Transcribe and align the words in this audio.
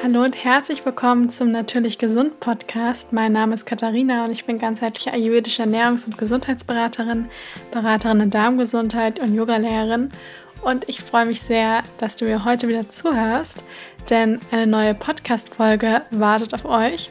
Hallo 0.00 0.22
und 0.22 0.44
herzlich 0.44 0.86
willkommen 0.86 1.28
zum 1.28 1.50
Natürlich 1.50 1.98
Gesund 1.98 2.38
Podcast. 2.38 3.12
Mein 3.12 3.32
Name 3.32 3.54
ist 3.54 3.66
Katharina 3.66 4.24
und 4.24 4.30
ich 4.30 4.44
bin 4.44 4.60
ganzheitliche 4.60 5.12
ayurvedische 5.12 5.64
Ernährungs- 5.64 6.06
und 6.06 6.16
Gesundheitsberaterin, 6.16 7.28
Beraterin 7.72 8.20
in 8.20 8.30
Darmgesundheit 8.30 9.18
und 9.18 9.34
Yogalehrerin. 9.34 10.10
Und 10.62 10.88
ich 10.88 11.00
freue 11.00 11.26
mich 11.26 11.42
sehr, 11.42 11.82
dass 11.98 12.14
du 12.14 12.26
mir 12.26 12.44
heute 12.44 12.68
wieder 12.68 12.88
zuhörst, 12.88 13.64
denn 14.08 14.38
eine 14.52 14.68
neue 14.68 14.94
Podcast-Folge 14.94 16.02
wartet 16.12 16.54
auf 16.54 16.64
euch. 16.64 17.10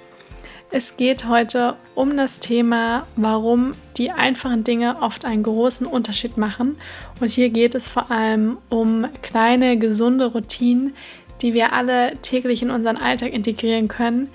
Es 0.71 0.95
geht 0.95 1.27
heute 1.27 1.75
um 1.93 2.15
das 2.15 2.39
Thema, 2.39 3.05
warum 3.17 3.73
die 3.97 4.11
einfachen 4.11 4.63
Dinge 4.63 5.01
oft 5.01 5.25
einen 5.25 5.43
großen 5.43 5.85
Unterschied 5.85 6.37
machen. 6.37 6.77
Und 7.19 7.31
hier 7.31 7.49
geht 7.49 7.75
es 7.75 7.89
vor 7.89 8.11
allem 8.11 8.57
um 8.69 9.07
kleine, 9.21 9.77
gesunde 9.77 10.25
Routinen, 10.27 10.93
die 11.41 11.53
wir 11.53 11.73
alle 11.73 12.17
täglich 12.21 12.61
in 12.61 12.71
unseren 12.71 12.97
Alltag 12.97 13.33
integrieren 13.33 13.87
können, 13.87 14.29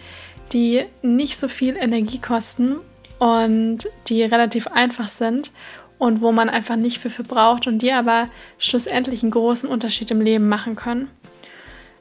die 0.53 0.85
nicht 1.03 1.39
so 1.39 1.49
viel 1.49 1.77
Energie 1.77 2.19
kosten 2.19 2.77
und 3.19 3.87
die 4.09 4.23
relativ 4.23 4.67
einfach 4.67 5.09
sind 5.09 5.53
und 5.99 6.21
wo 6.21 6.33
man 6.33 6.49
einfach 6.49 6.77
nicht 6.77 6.99
viel 6.99 7.11
für 7.11 7.23
braucht 7.23 7.67
und 7.67 7.81
die 7.81 7.93
aber 7.93 8.29
schlussendlich 8.59 9.23
einen 9.23 9.31
großen 9.31 9.69
Unterschied 9.69 10.11
im 10.11 10.21
Leben 10.21 10.49
machen 10.49 10.77
können. 10.77 11.09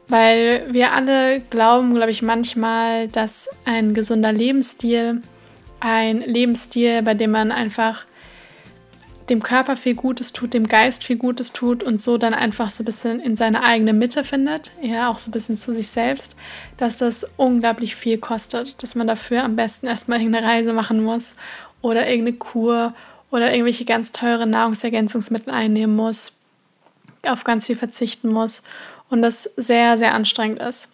Weil 0.07 0.65
wir 0.71 0.91
alle 0.91 1.39
glauben, 1.39 1.93
glaube 1.93 2.11
ich, 2.11 2.21
manchmal, 2.21 3.07
dass 3.07 3.47
ein 3.63 3.93
gesunder 3.93 4.33
Lebensstil, 4.33 5.21
ein 5.79 6.21
Lebensstil, 6.21 7.01
bei 7.03 7.13
dem 7.13 7.31
man 7.31 7.51
einfach 7.51 8.05
dem 9.29 9.43
Körper 9.43 9.77
viel 9.77 9.95
Gutes 9.95 10.33
tut, 10.33 10.53
dem 10.53 10.67
Geist 10.67 11.03
viel 11.03 11.17
Gutes 11.17 11.53
tut 11.53 11.83
und 11.83 12.01
so 12.01 12.17
dann 12.17 12.33
einfach 12.33 12.69
so 12.69 12.83
ein 12.83 12.85
bisschen 12.85 13.19
in 13.19 13.35
seine 13.35 13.63
eigene 13.63 13.93
Mitte 13.93 14.23
findet, 14.23 14.71
ja, 14.81 15.09
auch 15.09 15.19
so 15.19 15.29
ein 15.29 15.33
bisschen 15.33 15.57
zu 15.57 15.73
sich 15.73 15.89
selbst, 15.89 16.35
dass 16.77 16.97
das 16.97 17.25
unglaublich 17.37 17.95
viel 17.95 18.17
kostet, 18.17 18.81
dass 18.83 18.95
man 18.95 19.07
dafür 19.07 19.43
am 19.43 19.55
besten 19.55 19.87
erstmal 19.87 20.19
irgendeine 20.21 20.47
Reise 20.47 20.73
machen 20.73 21.03
muss 21.03 21.35
oder 21.81 22.07
irgendeine 22.07 22.37
Kur 22.37 22.93
oder 23.29 23.51
irgendwelche 23.51 23.85
ganz 23.85 24.11
teuren 24.11 24.49
Nahrungsergänzungsmittel 24.49 25.53
einnehmen 25.53 25.95
muss, 25.95 26.37
auf 27.25 27.43
ganz 27.43 27.67
viel 27.67 27.77
verzichten 27.77 28.29
muss 28.29 28.63
und 29.09 29.21
das 29.21 29.43
sehr, 29.55 29.97
sehr 29.97 30.13
anstrengend 30.13 30.61
ist. 30.61 30.89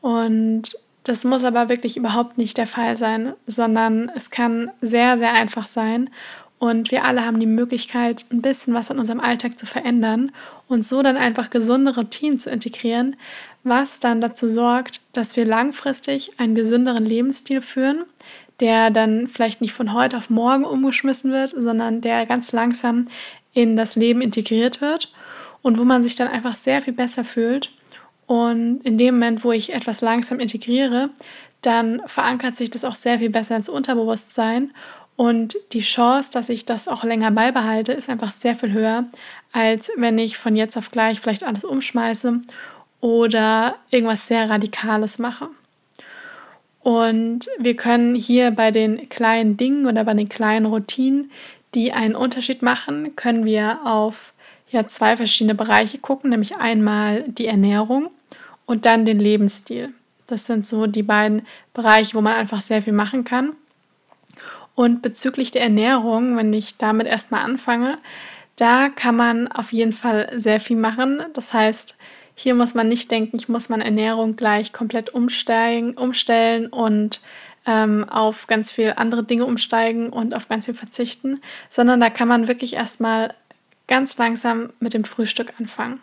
Und 0.00 0.78
das 1.04 1.24
muss 1.24 1.44
aber 1.44 1.68
wirklich 1.68 1.96
überhaupt 1.96 2.38
nicht 2.38 2.58
der 2.58 2.66
Fall 2.66 2.96
sein, 2.96 3.34
sondern 3.46 4.10
es 4.14 4.30
kann 4.30 4.70
sehr, 4.80 5.18
sehr 5.18 5.32
einfach 5.32 5.66
sein 5.66 6.10
und 6.58 6.90
wir 6.90 7.04
alle 7.04 7.24
haben 7.24 7.38
die 7.38 7.46
Möglichkeit, 7.46 8.24
ein 8.32 8.40
bisschen 8.40 8.72
was 8.72 8.90
an 8.90 8.98
unserem 8.98 9.20
Alltag 9.20 9.58
zu 9.58 9.66
verändern 9.66 10.32
und 10.68 10.86
so 10.86 11.02
dann 11.02 11.16
einfach 11.16 11.50
gesunde 11.50 11.94
Routinen 11.94 12.38
zu 12.38 12.50
integrieren, 12.50 13.16
was 13.62 14.00
dann 14.00 14.20
dazu 14.20 14.48
sorgt, 14.48 15.00
dass 15.12 15.36
wir 15.36 15.44
langfristig 15.44 16.32
einen 16.38 16.54
gesünderen 16.54 17.04
Lebensstil 17.04 17.60
führen, 17.60 18.04
der 18.60 18.90
dann 18.90 19.28
vielleicht 19.28 19.60
nicht 19.60 19.74
von 19.74 19.92
heute 19.92 20.16
auf 20.16 20.30
morgen 20.30 20.64
umgeschmissen 20.64 21.30
wird, 21.30 21.50
sondern 21.50 22.00
der 22.00 22.24
ganz 22.24 22.52
langsam 22.52 23.06
in 23.52 23.76
das 23.76 23.96
Leben 23.96 24.22
integriert 24.22 24.80
wird 24.80 25.12
und 25.62 25.78
wo 25.78 25.84
man 25.84 26.02
sich 26.02 26.16
dann 26.16 26.28
einfach 26.28 26.54
sehr 26.54 26.80
viel 26.80 26.94
besser 26.94 27.24
fühlt. 27.24 27.70
Und 28.26 28.80
in 28.82 28.98
dem 28.98 29.14
Moment, 29.16 29.44
wo 29.44 29.52
ich 29.52 29.72
etwas 29.72 30.00
langsam 30.00 30.40
integriere, 30.40 31.10
dann 31.60 32.00
verankert 32.06 32.56
sich 32.56 32.70
das 32.70 32.84
auch 32.84 32.94
sehr 32.94 33.18
viel 33.18 33.30
besser 33.30 33.56
ins 33.56 33.68
Unterbewusstsein 33.68 34.72
und 35.16 35.56
die 35.72 35.80
Chance, 35.80 36.30
dass 36.32 36.50
ich 36.50 36.66
das 36.66 36.88
auch 36.88 37.02
länger 37.02 37.30
beibehalte, 37.30 37.92
ist 37.92 38.10
einfach 38.10 38.30
sehr 38.30 38.54
viel 38.54 38.72
höher, 38.72 39.06
als 39.52 39.90
wenn 39.96 40.18
ich 40.18 40.36
von 40.36 40.54
jetzt 40.56 40.76
auf 40.76 40.90
gleich 40.90 41.20
vielleicht 41.20 41.44
alles 41.44 41.64
umschmeiße 41.64 42.40
oder 43.00 43.76
irgendwas 43.90 44.26
sehr 44.26 44.50
Radikales 44.50 45.18
mache. 45.18 45.48
Und 46.80 47.48
wir 47.58 47.74
können 47.74 48.14
hier 48.14 48.50
bei 48.50 48.70
den 48.70 49.08
kleinen 49.08 49.56
Dingen 49.56 49.86
oder 49.86 50.04
bei 50.04 50.14
den 50.14 50.28
kleinen 50.28 50.66
Routinen, 50.66 51.30
die 51.74 51.92
einen 51.92 52.14
Unterschied 52.14 52.62
machen, 52.62 53.16
können 53.16 53.44
wir 53.44 53.80
auf 53.84 54.34
ja, 54.70 54.86
zwei 54.86 55.16
verschiedene 55.16 55.54
Bereiche 55.54 55.98
gucken, 55.98 56.30
nämlich 56.30 56.56
einmal 56.56 57.24
die 57.26 57.46
Ernährung 57.46 58.10
und 58.66 58.84
dann 58.84 59.04
den 59.04 59.18
Lebensstil. 59.18 59.92
Das 60.26 60.46
sind 60.46 60.66
so 60.66 60.86
die 60.86 61.02
beiden 61.02 61.42
Bereiche, 61.72 62.14
wo 62.14 62.20
man 62.20 62.34
einfach 62.34 62.60
sehr 62.60 62.82
viel 62.82 62.92
machen 62.92 63.24
kann. 63.24 63.52
Und 64.76 65.02
bezüglich 65.02 65.50
der 65.50 65.62
Ernährung, 65.62 66.36
wenn 66.36 66.52
ich 66.52 66.76
damit 66.76 67.08
erstmal 67.08 67.42
anfange, 67.42 67.98
da 68.56 68.88
kann 68.90 69.16
man 69.16 69.48
auf 69.48 69.72
jeden 69.72 69.92
Fall 69.92 70.30
sehr 70.36 70.60
viel 70.60 70.76
machen. 70.76 71.22
Das 71.32 71.52
heißt, 71.52 71.98
hier 72.34 72.54
muss 72.54 72.74
man 72.74 72.88
nicht 72.88 73.10
denken, 73.10 73.38
ich 73.38 73.48
muss 73.48 73.70
meine 73.70 73.84
Ernährung 73.84 74.36
gleich 74.36 74.72
komplett 74.74 75.10
umsteigen, 75.10 75.94
umstellen 75.94 76.66
und 76.66 77.22
ähm, 77.66 78.06
auf 78.08 78.46
ganz 78.46 78.70
viele 78.70 78.98
andere 78.98 79.24
Dinge 79.24 79.46
umsteigen 79.46 80.10
und 80.10 80.34
auf 80.34 80.46
ganz 80.46 80.66
viel 80.66 80.74
verzichten, 80.74 81.40
sondern 81.70 81.98
da 81.98 82.10
kann 82.10 82.28
man 82.28 82.46
wirklich 82.46 82.74
erstmal 82.74 83.34
ganz 83.88 84.18
langsam 84.18 84.74
mit 84.78 84.92
dem 84.92 85.04
Frühstück 85.04 85.54
anfangen. 85.58 86.00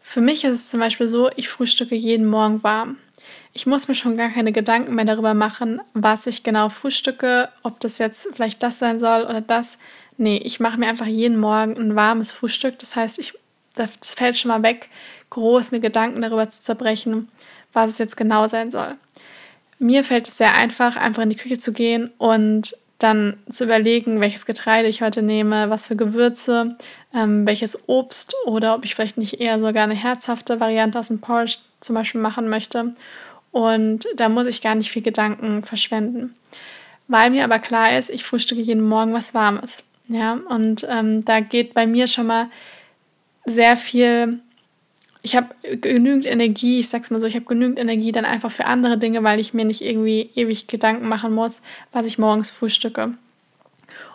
Für 0.00 0.20
mich 0.20 0.44
ist 0.44 0.52
es 0.52 0.68
zum 0.68 0.78
Beispiel 0.78 1.08
so, 1.08 1.30
ich 1.36 1.48
frühstücke 1.48 1.96
jeden 1.96 2.26
Morgen 2.26 2.62
warm. 2.62 2.96
Ich 3.54 3.66
muss 3.66 3.86
mir 3.86 3.94
schon 3.94 4.16
gar 4.16 4.30
keine 4.30 4.52
Gedanken 4.52 4.94
mehr 4.94 5.04
darüber 5.04 5.34
machen, 5.34 5.80
was 5.92 6.26
ich 6.26 6.42
genau 6.42 6.70
frühstücke, 6.70 7.50
ob 7.62 7.80
das 7.80 7.98
jetzt 7.98 8.28
vielleicht 8.32 8.62
das 8.62 8.78
sein 8.78 8.98
soll 8.98 9.24
oder 9.24 9.42
das. 9.42 9.78
Nee, 10.16 10.38
ich 10.38 10.58
mache 10.60 10.78
mir 10.78 10.88
einfach 10.88 11.06
jeden 11.06 11.38
Morgen 11.38 11.76
ein 11.76 11.94
warmes 11.94 12.32
Frühstück. 12.32 12.78
Das 12.78 12.96
heißt, 12.96 13.18
ich, 13.18 13.34
das 13.74 13.90
fällt 14.02 14.38
schon 14.38 14.50
mal 14.50 14.62
weg, 14.62 14.88
groß 15.30 15.70
mir 15.70 15.80
Gedanken 15.80 16.22
darüber 16.22 16.48
zu 16.48 16.62
zerbrechen, 16.62 17.28
was 17.72 17.90
es 17.90 17.98
jetzt 17.98 18.16
genau 18.16 18.46
sein 18.46 18.70
soll. 18.70 18.94
Mir 19.78 20.04
fällt 20.04 20.28
es 20.28 20.38
sehr 20.38 20.54
einfach, 20.54 20.96
einfach 20.96 21.22
in 21.22 21.30
die 21.30 21.36
Küche 21.36 21.58
zu 21.58 21.72
gehen 21.72 22.10
und 22.18 22.74
dann 22.98 23.36
zu 23.50 23.64
überlegen, 23.64 24.20
welches 24.20 24.46
Getreide 24.46 24.88
ich 24.88 25.02
heute 25.02 25.22
nehme, 25.22 25.70
was 25.70 25.88
für 25.88 25.96
Gewürze, 25.96 26.76
ähm, 27.12 27.46
welches 27.46 27.88
Obst 27.88 28.34
oder 28.46 28.74
ob 28.74 28.84
ich 28.84 28.94
vielleicht 28.94 29.18
nicht 29.18 29.40
eher 29.40 29.58
sogar 29.58 29.84
eine 29.84 29.94
herzhafte 29.94 30.60
Variante 30.60 30.98
aus 30.98 31.08
dem 31.08 31.20
Porridge 31.20 31.58
zum 31.80 31.94
Beispiel 31.96 32.20
machen 32.20 32.48
möchte. 32.48 32.94
Und 33.52 34.06
da 34.16 34.28
muss 34.28 34.46
ich 34.46 34.62
gar 34.62 34.74
nicht 34.74 34.90
viel 34.90 35.02
Gedanken 35.02 35.62
verschwenden. 35.62 36.34
Weil 37.06 37.30
mir 37.30 37.44
aber 37.44 37.58
klar 37.58 37.96
ist, 37.96 38.10
ich 38.10 38.24
frühstücke 38.24 38.62
jeden 38.62 38.82
Morgen 38.82 39.12
was 39.12 39.34
Warmes. 39.34 39.84
Ja, 40.08 40.40
und 40.48 40.86
ähm, 40.88 41.24
da 41.24 41.40
geht 41.40 41.74
bei 41.74 41.86
mir 41.86 42.06
schon 42.06 42.26
mal 42.26 42.48
sehr 43.44 43.76
viel. 43.76 44.40
Ich 45.22 45.36
habe 45.36 45.54
genügend 45.62 46.26
Energie, 46.26 46.80
ich 46.80 46.88
sag's 46.88 47.10
mal 47.10 47.20
so, 47.20 47.26
ich 47.26 47.36
habe 47.36 47.44
genügend 47.44 47.78
Energie 47.78 48.10
dann 48.10 48.24
einfach 48.24 48.50
für 48.50 48.64
andere 48.64 48.98
Dinge, 48.98 49.22
weil 49.22 49.38
ich 49.38 49.54
mir 49.54 49.64
nicht 49.64 49.82
irgendwie 49.82 50.30
ewig 50.34 50.66
Gedanken 50.66 51.06
machen 51.06 51.32
muss, 51.32 51.62
was 51.92 52.06
ich 52.06 52.18
morgens 52.18 52.50
frühstücke. 52.50 53.14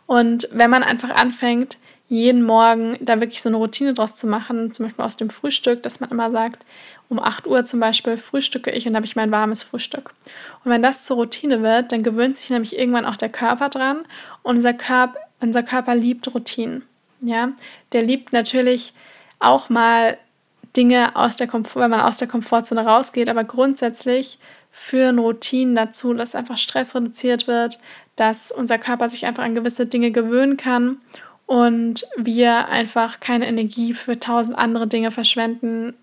Und 0.06 0.50
wenn 0.52 0.70
man 0.70 0.84
einfach 0.84 1.12
anfängt, 1.12 1.78
jeden 2.10 2.44
Morgen 2.44 2.98
da 3.02 3.20
wirklich 3.20 3.42
so 3.42 3.50
eine 3.50 3.58
Routine 3.58 3.94
draus 3.94 4.16
zu 4.16 4.28
machen, 4.28 4.74
zum 4.74 4.86
Beispiel 4.86 5.06
aus 5.06 5.18
dem 5.18 5.30
Frühstück, 5.30 5.84
dass 5.84 6.00
man 6.00 6.10
immer 6.10 6.32
sagt, 6.32 6.66
um 7.10 7.20
8 7.20 7.48
Uhr 7.48 7.64
zum 7.66 7.80
Beispiel 7.80 8.18
frühstücke 8.18 8.72
ich 8.72 8.88
und 8.88 8.96
habe 8.96 9.06
ich 9.06 9.16
mein 9.16 9.32
warmes 9.32 9.64
Frühstück. 9.64 10.14
Und 10.64 10.72
wenn 10.72 10.82
das 10.82 11.06
zur 11.06 11.18
Routine 11.18 11.64
wird, 11.64 11.92
dann 11.92 12.04
gewöhnt 12.04 12.38
sich 12.38 12.50
nämlich 12.50 12.78
irgendwann 12.78 13.06
auch 13.06 13.18
der 13.18 13.30
Körper 13.30 13.70
dran 13.70 14.00
und 14.44 14.58
unser 14.58 14.74
Körper, 14.74 15.18
unser 15.40 15.64
Körper 15.64 15.96
liebt 15.96 16.34
Routinen. 16.34 16.84
Ja, 17.22 17.52
der 17.94 18.04
liebt 18.04 18.34
natürlich 18.34 18.94
auch 19.40 19.70
mal 19.70 20.18
Dinge 20.76 21.16
aus 21.16 21.36
der 21.38 21.48
Komfort, 21.48 21.82
wenn 21.82 21.92
man 21.92 22.02
aus 22.02 22.18
der 22.18 22.28
Komfortzone 22.28 22.86
rausgeht, 22.86 23.30
aber 23.30 23.44
grundsätzlich 23.44 24.38
führen 24.72 25.18
Routinen 25.18 25.76
dazu, 25.76 26.14
dass 26.14 26.36
einfach 26.36 26.58
Stress 26.58 26.94
reduziert 26.94 27.48
wird, 27.48 27.80
dass 28.16 28.52
unser 28.52 28.78
Körper 28.78 29.10
sich 29.10 29.26
einfach 29.26 29.44
an 29.44 29.56
gewisse 29.56 29.88
Dinge 29.88 30.12
gewöhnen 30.12 30.58
kann 30.58 30.98
und 31.48 32.06
wir 32.18 32.68
einfach 32.68 33.20
keine 33.20 33.48
Energie 33.48 33.94
für 33.94 34.20
tausend 34.20 34.58
andere 34.58 34.86
Dinge 34.86 35.12
verschwenden 35.12 35.96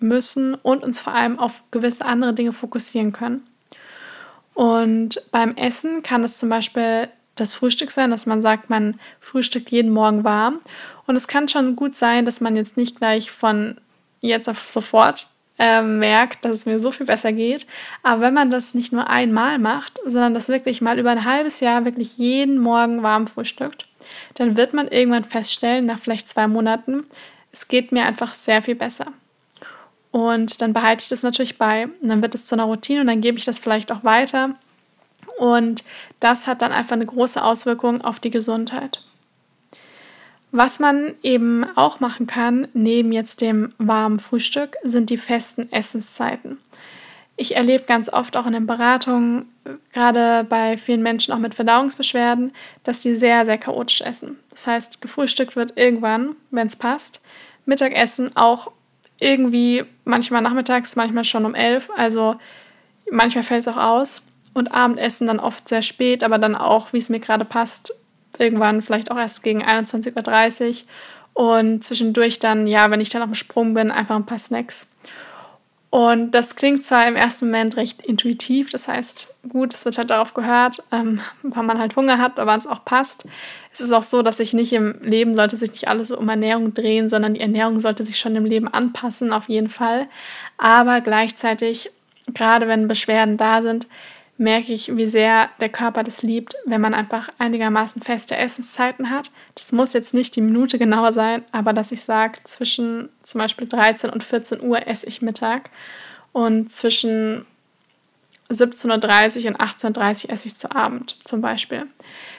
müssen 0.00 0.54
und 0.54 0.82
uns 0.82 1.00
vor 1.00 1.14
allem 1.14 1.38
auf 1.38 1.62
gewisse 1.70 2.04
andere 2.04 2.34
Dinge 2.34 2.52
fokussieren 2.52 3.12
können. 3.12 3.46
Und 4.54 5.22
beim 5.30 5.54
Essen 5.56 6.02
kann 6.02 6.24
es 6.24 6.38
zum 6.38 6.48
Beispiel 6.48 7.08
das 7.36 7.54
Frühstück 7.54 7.90
sein, 7.90 8.10
dass 8.10 8.26
man 8.26 8.42
sagt, 8.42 8.70
man 8.70 8.98
frühstückt 9.20 9.70
jeden 9.70 9.92
Morgen 9.92 10.24
warm. 10.24 10.60
Und 11.06 11.16
es 11.16 11.28
kann 11.28 11.48
schon 11.48 11.76
gut 11.76 11.94
sein, 11.94 12.24
dass 12.24 12.40
man 12.40 12.56
jetzt 12.56 12.76
nicht 12.76 12.96
gleich 12.96 13.30
von 13.30 13.80
jetzt 14.20 14.48
auf 14.48 14.70
sofort 14.70 15.28
äh, 15.58 15.82
merkt, 15.82 16.44
dass 16.44 16.52
es 16.52 16.66
mir 16.66 16.80
so 16.80 16.90
viel 16.90 17.06
besser 17.06 17.32
geht. 17.32 17.66
Aber 18.02 18.20
wenn 18.22 18.34
man 18.34 18.50
das 18.50 18.74
nicht 18.74 18.92
nur 18.92 19.08
einmal 19.08 19.58
macht, 19.58 19.98
sondern 20.04 20.34
das 20.34 20.48
wirklich 20.48 20.80
mal 20.80 20.98
über 20.98 21.10
ein 21.10 21.24
halbes 21.24 21.60
Jahr 21.60 21.84
wirklich 21.84 22.18
jeden 22.18 22.58
Morgen 22.58 23.02
warm 23.02 23.26
frühstückt, 23.26 23.86
dann 24.34 24.56
wird 24.56 24.72
man 24.72 24.88
irgendwann 24.88 25.24
feststellen, 25.24 25.86
nach 25.86 25.98
vielleicht 25.98 26.28
zwei 26.28 26.46
Monaten, 26.46 27.04
es 27.52 27.68
geht 27.68 27.92
mir 27.92 28.04
einfach 28.04 28.34
sehr 28.34 28.62
viel 28.62 28.74
besser. 28.74 29.06
Und 30.18 30.60
dann 30.60 30.72
behalte 30.72 31.02
ich 31.02 31.08
das 31.08 31.22
natürlich 31.22 31.58
bei. 31.58 31.86
Und 32.02 32.08
dann 32.08 32.22
wird 32.22 32.34
es 32.34 32.44
zu 32.44 32.56
einer 32.56 32.64
Routine 32.64 33.02
und 33.02 33.06
dann 33.06 33.20
gebe 33.20 33.38
ich 33.38 33.44
das 33.44 33.60
vielleicht 33.60 33.92
auch 33.92 34.02
weiter. 34.02 34.56
Und 35.38 35.84
das 36.18 36.48
hat 36.48 36.60
dann 36.60 36.72
einfach 36.72 36.94
eine 36.94 37.06
große 37.06 37.40
Auswirkung 37.40 38.00
auf 38.00 38.18
die 38.18 38.32
Gesundheit. 38.32 39.04
Was 40.50 40.80
man 40.80 41.14
eben 41.22 41.64
auch 41.76 42.00
machen 42.00 42.26
kann, 42.26 42.66
neben 42.72 43.12
jetzt 43.12 43.42
dem 43.42 43.72
warmen 43.78 44.18
Frühstück, 44.18 44.76
sind 44.82 45.08
die 45.08 45.18
festen 45.18 45.70
Essenszeiten. 45.70 46.58
ich 47.36 47.54
erlebe 47.54 47.84
ganz 47.84 48.12
oft 48.12 48.36
auch 48.36 48.46
in 48.46 48.52
den 48.52 48.66
Beratungen, 48.66 49.48
gerade 49.92 50.44
bei 50.48 50.76
vielen 50.76 51.02
Menschen 51.04 51.32
auch 51.32 51.38
mit 51.38 51.54
Verdauungsbeschwerden, 51.54 52.52
dass 52.82 53.00
die 53.02 53.14
sehr, 53.14 53.44
sehr 53.44 53.58
chaotisch 53.58 54.00
essen. 54.00 54.40
Das 54.50 54.66
heißt, 54.66 55.00
gefrühstückt 55.00 55.54
wird 55.54 55.78
irgendwann, 55.78 56.34
wenn 56.50 56.66
es 56.66 56.74
passt. 56.74 57.22
Mittagessen 57.64 58.36
auch 58.36 58.72
irgendwie 59.20 59.84
manchmal 60.04 60.42
nachmittags, 60.42 60.96
manchmal 60.96 61.24
schon 61.24 61.44
um 61.44 61.54
elf. 61.54 61.90
Also 61.96 62.36
manchmal 63.10 63.44
fällt 63.44 63.66
es 63.66 63.68
auch 63.68 63.76
aus. 63.76 64.22
Und 64.54 64.74
Abendessen 64.74 65.26
dann 65.26 65.40
oft 65.40 65.68
sehr 65.68 65.82
spät, 65.82 66.24
aber 66.24 66.38
dann 66.38 66.56
auch, 66.56 66.92
wie 66.92 66.98
es 66.98 67.10
mir 67.10 67.20
gerade 67.20 67.44
passt, 67.44 67.92
irgendwann 68.38 68.82
vielleicht 68.82 69.10
auch 69.10 69.18
erst 69.18 69.42
gegen 69.42 69.62
21.30 69.62 70.68
Uhr. 70.68 70.88
Und 71.34 71.84
zwischendurch 71.84 72.40
dann, 72.40 72.66
ja, 72.66 72.90
wenn 72.90 73.00
ich 73.00 73.10
dann 73.10 73.22
auf 73.22 73.28
dem 73.28 73.34
Sprung 73.34 73.74
bin, 73.74 73.92
einfach 73.92 74.16
ein 74.16 74.26
paar 74.26 74.40
Snacks. 74.40 74.88
Und 75.90 76.32
das 76.32 76.54
klingt 76.54 76.84
zwar 76.84 77.08
im 77.08 77.16
ersten 77.16 77.46
Moment 77.46 77.78
recht 77.78 78.02
intuitiv, 78.02 78.68
das 78.70 78.88
heißt, 78.88 79.36
gut, 79.48 79.72
es 79.72 79.86
wird 79.86 79.96
halt 79.96 80.10
darauf 80.10 80.34
gehört, 80.34 80.82
ähm, 80.92 81.20
weil 81.42 81.62
man 81.62 81.78
halt 81.78 81.96
Hunger 81.96 82.18
hat, 82.18 82.38
aber 82.38 82.54
es 82.54 82.66
auch 82.66 82.84
passt. 82.84 83.24
Es 83.72 83.80
ist 83.80 83.92
auch 83.92 84.02
so, 84.02 84.20
dass 84.20 84.36
sich 84.36 84.52
nicht 84.52 84.72
im 84.74 85.00
Leben 85.02 85.34
sollte 85.34 85.56
sich 85.56 85.70
nicht 85.70 85.88
alles 85.88 86.12
um 86.12 86.28
Ernährung 86.28 86.74
drehen, 86.74 87.08
sondern 87.08 87.34
die 87.34 87.40
Ernährung 87.40 87.80
sollte 87.80 88.04
sich 88.04 88.18
schon 88.18 88.36
im 88.36 88.44
Leben 88.44 88.68
anpassen, 88.68 89.32
auf 89.32 89.48
jeden 89.48 89.70
Fall. 89.70 90.08
Aber 90.58 91.00
gleichzeitig, 91.00 91.90
gerade 92.34 92.68
wenn 92.68 92.88
Beschwerden 92.88 93.38
da 93.38 93.62
sind, 93.62 93.86
merke 94.38 94.72
ich, 94.72 94.96
wie 94.96 95.06
sehr 95.06 95.50
der 95.60 95.68
Körper 95.68 96.04
das 96.04 96.22
liebt, 96.22 96.54
wenn 96.64 96.80
man 96.80 96.94
einfach 96.94 97.28
einigermaßen 97.38 98.00
feste 98.00 98.36
Essenszeiten 98.36 99.10
hat. 99.10 99.30
Das 99.56 99.72
muss 99.72 99.92
jetzt 99.92 100.14
nicht 100.14 100.36
die 100.36 100.40
Minute 100.40 100.78
genauer 100.78 101.12
sein, 101.12 101.44
aber 101.50 101.72
dass 101.72 101.92
ich 101.92 102.02
sage, 102.02 102.38
zwischen 102.44 103.08
zum 103.22 103.40
Beispiel 103.40 103.66
13 103.66 104.10
und 104.10 104.22
14 104.22 104.62
Uhr 104.62 104.86
esse 104.86 105.06
ich 105.06 105.22
Mittag 105.22 105.70
und 106.32 106.70
zwischen 106.70 107.46
17.30 108.50 109.44
Uhr 109.44 109.50
und 109.50 109.60
18.30 109.60 110.26
Uhr 110.26 110.32
esse 110.32 110.46
ich 110.48 110.56
zu 110.56 110.74
Abend 110.74 111.16
zum 111.24 111.40
Beispiel. 111.40 111.86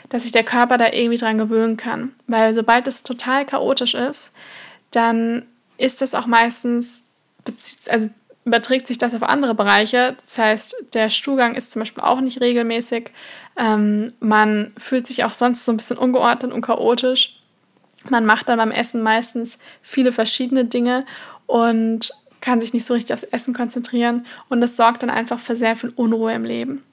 Dass 0.07 0.23
sich 0.23 0.31
der 0.31 0.43
Körper 0.43 0.77
da 0.77 0.91
irgendwie 0.91 1.17
dran 1.17 1.37
gewöhnen 1.37 1.77
kann. 1.77 2.13
Weil 2.25 2.53
sobald 2.53 2.87
es 2.87 3.03
total 3.03 3.45
chaotisch 3.45 3.93
ist, 3.93 4.31
dann 4.91 5.45
ist 5.77 6.01
das 6.01 6.15
auch 6.15 6.25
meistens, 6.25 7.03
also 7.89 8.09
überträgt 8.45 8.87
sich 8.87 8.97
das 8.97 9.13
auf 9.13 9.23
andere 9.23 9.53
Bereiche. 9.53 10.15
Das 10.23 10.37
heißt, 10.37 10.87
der 10.93 11.09
Stuhlgang 11.09 11.55
ist 11.55 11.71
zum 11.71 11.81
Beispiel 11.81 12.03
auch 12.03 12.21
nicht 12.21 12.41
regelmäßig. 12.41 13.11
Ähm, 13.57 14.13
man 14.19 14.73
fühlt 14.77 15.07
sich 15.07 15.23
auch 15.23 15.33
sonst 15.33 15.65
so 15.65 15.71
ein 15.71 15.77
bisschen 15.77 15.97
ungeordnet 15.97 16.51
und 16.51 16.61
chaotisch. 16.61 17.39
Man 18.09 18.25
macht 18.25 18.49
dann 18.49 18.57
beim 18.57 18.71
Essen 18.71 19.01
meistens 19.01 19.57
viele 19.81 20.11
verschiedene 20.11 20.65
Dinge 20.65 21.05
und 21.45 22.11
kann 22.41 22.61
sich 22.61 22.73
nicht 22.73 22.85
so 22.85 22.93
richtig 22.93 23.13
aufs 23.13 23.23
Essen 23.23 23.53
konzentrieren. 23.53 24.25
Und 24.47 24.61
das 24.61 24.77
sorgt 24.77 25.03
dann 25.03 25.09
einfach 25.09 25.39
für 25.39 25.55
sehr 25.55 25.75
viel 25.75 25.91
Unruhe 25.95 26.33
im 26.33 26.45
Leben. 26.45 26.83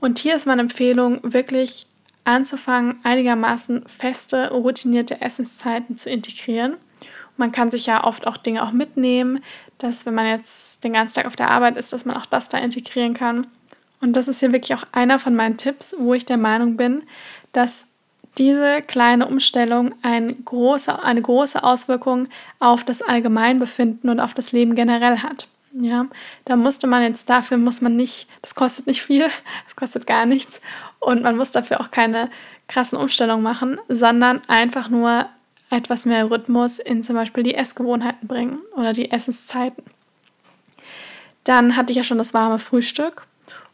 Und 0.00 0.18
hier 0.18 0.36
ist 0.36 0.46
meine 0.46 0.60
Empfehlung, 0.60 1.20
wirklich 1.22 1.86
anzufangen, 2.24 2.98
einigermaßen 3.02 3.84
feste, 3.86 4.50
routinierte 4.50 5.22
Essenszeiten 5.22 5.96
zu 5.96 6.10
integrieren. 6.10 6.76
Man 7.36 7.52
kann 7.52 7.70
sich 7.70 7.86
ja 7.86 8.04
oft 8.04 8.26
auch 8.26 8.36
Dinge 8.36 8.62
auch 8.62 8.72
mitnehmen, 8.72 9.42
dass 9.78 10.06
wenn 10.06 10.14
man 10.14 10.26
jetzt 10.26 10.82
den 10.84 10.92
ganzen 10.92 11.16
Tag 11.16 11.26
auf 11.26 11.36
der 11.36 11.50
Arbeit 11.50 11.76
ist, 11.76 11.92
dass 11.92 12.04
man 12.04 12.16
auch 12.16 12.26
das 12.26 12.48
da 12.48 12.58
integrieren 12.58 13.14
kann. 13.14 13.46
Und 14.00 14.14
das 14.14 14.28
ist 14.28 14.40
hier 14.40 14.52
wirklich 14.52 14.74
auch 14.74 14.84
einer 14.92 15.18
von 15.18 15.34
meinen 15.34 15.56
Tipps, 15.56 15.94
wo 15.98 16.14
ich 16.14 16.26
der 16.26 16.36
Meinung 16.36 16.76
bin, 16.76 17.02
dass 17.52 17.86
diese 18.38 18.82
kleine 18.82 19.26
Umstellung 19.26 19.94
eine 20.02 20.34
große, 20.34 21.02
eine 21.02 21.22
große 21.22 21.62
Auswirkung 21.62 22.28
auf 22.58 22.84
das 22.84 23.00
Allgemeinbefinden 23.02 24.10
und 24.10 24.20
auf 24.20 24.34
das 24.34 24.52
Leben 24.52 24.74
generell 24.74 25.18
hat. 25.18 25.48
Ja, 25.72 26.06
da 26.44 26.56
musste 26.56 26.86
man 26.86 27.02
jetzt 27.02 27.28
dafür 27.28 27.58
muss 27.58 27.82
man 27.82 27.96
nicht, 27.96 28.28
das 28.40 28.54
kostet 28.54 28.86
nicht 28.86 29.02
viel, 29.02 29.28
das 29.64 29.76
kostet 29.76 30.06
gar 30.06 30.26
nichts 30.26 30.60
und 31.00 31.22
man 31.22 31.36
muss 31.36 31.50
dafür 31.50 31.80
auch 31.80 31.90
keine 31.90 32.30
krassen 32.68 32.98
Umstellungen 32.98 33.42
machen, 33.42 33.78
sondern 33.88 34.40
einfach 34.48 34.88
nur 34.88 35.26
etwas 35.70 36.04
mehr 36.04 36.30
Rhythmus 36.30 36.78
in 36.78 37.02
zum 37.02 37.16
Beispiel 37.16 37.42
die 37.42 37.54
Essgewohnheiten 37.54 38.28
bringen 38.28 38.58
oder 38.76 38.92
die 38.92 39.10
Essenszeiten. 39.10 39.84
Dann 41.44 41.76
hatte 41.76 41.92
ich 41.92 41.96
ja 41.96 42.02
schon 42.02 42.18
das 42.18 42.34
warme 42.34 42.58
Frühstück. 42.58 43.26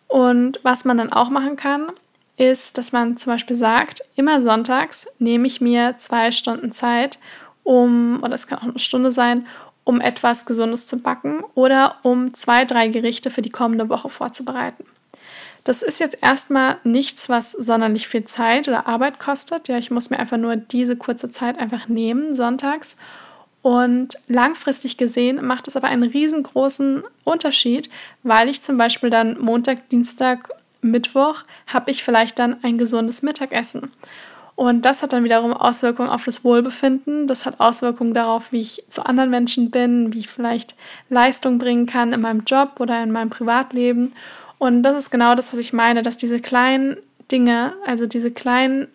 Und 0.08 0.60
was 0.62 0.84
man 0.84 0.98
dann 0.98 1.12
auch 1.12 1.30
machen 1.30 1.56
kann, 1.56 1.90
ist, 2.36 2.76
dass 2.76 2.92
man 2.92 3.16
zum 3.16 3.32
Beispiel 3.32 3.56
sagt, 3.56 4.02
immer 4.14 4.42
sonntags 4.42 5.06
nehme 5.18 5.46
ich 5.46 5.60
mir 5.60 5.96
zwei 5.98 6.32
Stunden 6.32 6.72
Zeit, 6.72 7.18
um, 7.64 8.22
oder 8.22 8.34
es 8.34 8.46
kann 8.46 8.58
auch 8.58 8.64
eine 8.64 8.78
Stunde 8.78 9.12
sein, 9.12 9.46
um 9.84 10.00
etwas 10.00 10.46
Gesundes 10.46 10.86
zu 10.86 11.00
backen 11.00 11.42
oder 11.54 11.96
um 12.02 12.34
zwei, 12.34 12.64
drei 12.64 12.88
Gerichte 12.88 13.30
für 13.30 13.42
die 13.42 13.50
kommende 13.50 13.88
Woche 13.88 14.08
vorzubereiten. 14.08 14.84
Das 15.64 15.82
ist 15.82 16.00
jetzt 16.00 16.18
erstmal 16.20 16.78
nichts, 16.82 17.28
was 17.28 17.52
sonderlich 17.52 18.08
viel 18.08 18.24
Zeit 18.24 18.66
oder 18.66 18.88
Arbeit 18.88 19.20
kostet. 19.20 19.68
Ja, 19.68 19.78
ich 19.78 19.90
muss 19.90 20.10
mir 20.10 20.18
einfach 20.18 20.36
nur 20.36 20.56
diese 20.56 20.96
kurze 20.96 21.30
Zeit 21.30 21.58
einfach 21.58 21.88
nehmen, 21.88 22.34
sonntags. 22.34 22.96
Und 23.62 24.16
langfristig 24.26 24.96
gesehen 24.96 25.44
macht 25.46 25.68
es 25.68 25.76
aber 25.76 25.86
einen 25.86 26.02
riesengroßen 26.02 27.04
Unterschied, 27.22 27.90
weil 28.24 28.48
ich 28.48 28.60
zum 28.60 28.76
Beispiel 28.76 29.08
dann 29.08 29.38
Montag, 29.38 29.88
Dienstag, 29.88 30.50
Mittwoch 30.80 31.44
habe 31.68 31.92
ich 31.92 32.02
vielleicht 32.02 32.40
dann 32.40 32.56
ein 32.64 32.76
gesundes 32.76 33.22
Mittagessen. 33.22 33.92
Und 34.56 34.84
das 34.84 35.02
hat 35.02 35.12
dann 35.12 35.24
wiederum 35.24 35.52
Auswirkungen 35.52 36.10
auf 36.10 36.24
das 36.24 36.44
Wohlbefinden. 36.44 37.26
Das 37.26 37.46
hat 37.46 37.60
Auswirkungen 37.60 38.14
darauf, 38.14 38.52
wie 38.52 38.60
ich 38.60 38.84
zu 38.90 39.06
anderen 39.06 39.30
Menschen 39.30 39.70
bin, 39.70 40.12
wie 40.12 40.20
ich 40.20 40.28
vielleicht 40.28 40.74
Leistung 41.08 41.58
bringen 41.58 41.86
kann 41.86 42.12
in 42.12 42.20
meinem 42.20 42.42
Job 42.44 42.80
oder 42.80 43.02
in 43.02 43.12
meinem 43.12 43.30
Privatleben. 43.30 44.12
Und 44.62 44.84
das 44.84 44.96
ist 44.96 45.10
genau 45.10 45.34
das, 45.34 45.52
was 45.52 45.58
ich 45.58 45.72
meine, 45.72 46.02
dass 46.02 46.16
diese 46.16 46.38
kleinen 46.38 46.96
Dinge, 47.32 47.74
also 47.84 48.06
diese 48.06 48.30
kleinen, 48.30 48.86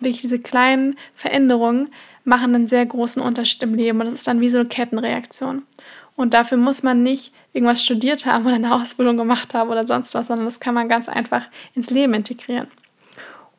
durch 0.00 0.20
diese 0.20 0.40
kleinen 0.40 0.96
Veränderungen, 1.14 1.92
machen 2.24 2.56
einen 2.56 2.66
sehr 2.66 2.84
großen 2.84 3.22
Unterschied 3.22 3.62
im 3.62 3.74
Leben. 3.74 4.00
Und 4.00 4.06
das 4.06 4.14
ist 4.16 4.26
dann 4.26 4.40
wie 4.40 4.48
so 4.48 4.58
eine 4.58 4.68
Kettenreaktion. 4.68 5.62
Und 6.16 6.34
dafür 6.34 6.58
muss 6.58 6.82
man 6.82 7.04
nicht 7.04 7.32
irgendwas 7.52 7.84
studiert 7.84 8.26
haben 8.26 8.46
oder 8.46 8.56
eine 8.56 8.74
Ausbildung 8.74 9.16
gemacht 9.16 9.54
haben 9.54 9.70
oder 9.70 9.86
sonst 9.86 10.12
was, 10.16 10.26
sondern 10.26 10.46
das 10.46 10.58
kann 10.58 10.74
man 10.74 10.88
ganz 10.88 11.08
einfach 11.08 11.46
ins 11.76 11.90
Leben 11.90 12.14
integrieren. 12.14 12.66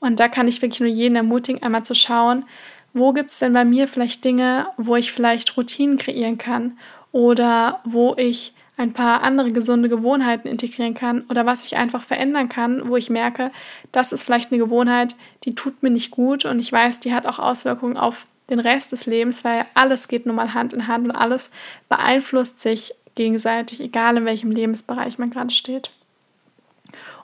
Und 0.01 0.19
da 0.19 0.27
kann 0.27 0.49
ich 0.49 0.61
wirklich 0.61 0.81
nur 0.81 0.89
jeden 0.89 1.15
ermutigen, 1.15 1.63
einmal 1.63 1.83
zu 1.83 1.95
schauen, 1.95 2.43
wo 2.91 3.13
gibt 3.13 3.31
es 3.31 3.39
denn 3.39 3.53
bei 3.53 3.63
mir 3.63 3.87
vielleicht 3.87 4.25
Dinge, 4.25 4.67
wo 4.75 4.97
ich 4.97 5.13
vielleicht 5.13 5.55
Routinen 5.55 5.95
kreieren 5.95 6.37
kann 6.37 6.77
oder 7.13 7.79
wo 7.85 8.15
ich 8.17 8.53
ein 8.75 8.93
paar 8.93 9.21
andere 9.21 9.51
gesunde 9.51 9.87
Gewohnheiten 9.87 10.47
integrieren 10.47 10.95
kann 10.95 11.21
oder 11.29 11.45
was 11.45 11.65
ich 11.65 11.75
einfach 11.75 12.01
verändern 12.01 12.49
kann, 12.49 12.89
wo 12.89 12.97
ich 12.97 13.09
merke, 13.09 13.51
das 13.91 14.11
ist 14.11 14.23
vielleicht 14.23 14.51
eine 14.51 14.59
Gewohnheit, 14.59 15.15
die 15.43 15.53
tut 15.53 15.83
mir 15.83 15.91
nicht 15.91 16.11
gut 16.11 16.45
und 16.45 16.59
ich 16.59 16.71
weiß, 16.71 16.99
die 16.99 17.13
hat 17.13 17.27
auch 17.27 17.39
Auswirkungen 17.39 17.97
auf 17.97 18.25
den 18.49 18.59
Rest 18.59 18.91
des 18.91 19.05
Lebens, 19.05 19.43
weil 19.43 19.65
alles 19.73 20.07
geht 20.07 20.25
nun 20.25 20.35
mal 20.35 20.53
Hand 20.53 20.73
in 20.73 20.87
Hand 20.87 21.05
und 21.05 21.11
alles 21.11 21.51
beeinflusst 21.87 22.59
sich 22.59 22.93
gegenseitig, 23.15 23.79
egal 23.79 24.17
in 24.17 24.25
welchem 24.25 24.51
Lebensbereich 24.51 25.17
man 25.17 25.29
gerade 25.29 25.51
steht. 25.51 25.91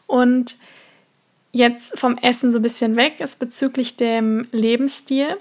Und 0.08 0.56
jetzt 1.51 2.00
vom 2.00 2.18
Essen 2.18 2.51
so 2.51 2.60
ein 2.60 2.63
bisschen 2.63 2.96
weg 2.96 3.20
ist 3.20 3.39
bezüglich 3.39 3.98
dem 3.98 4.48
Lebensstil. 4.51 5.38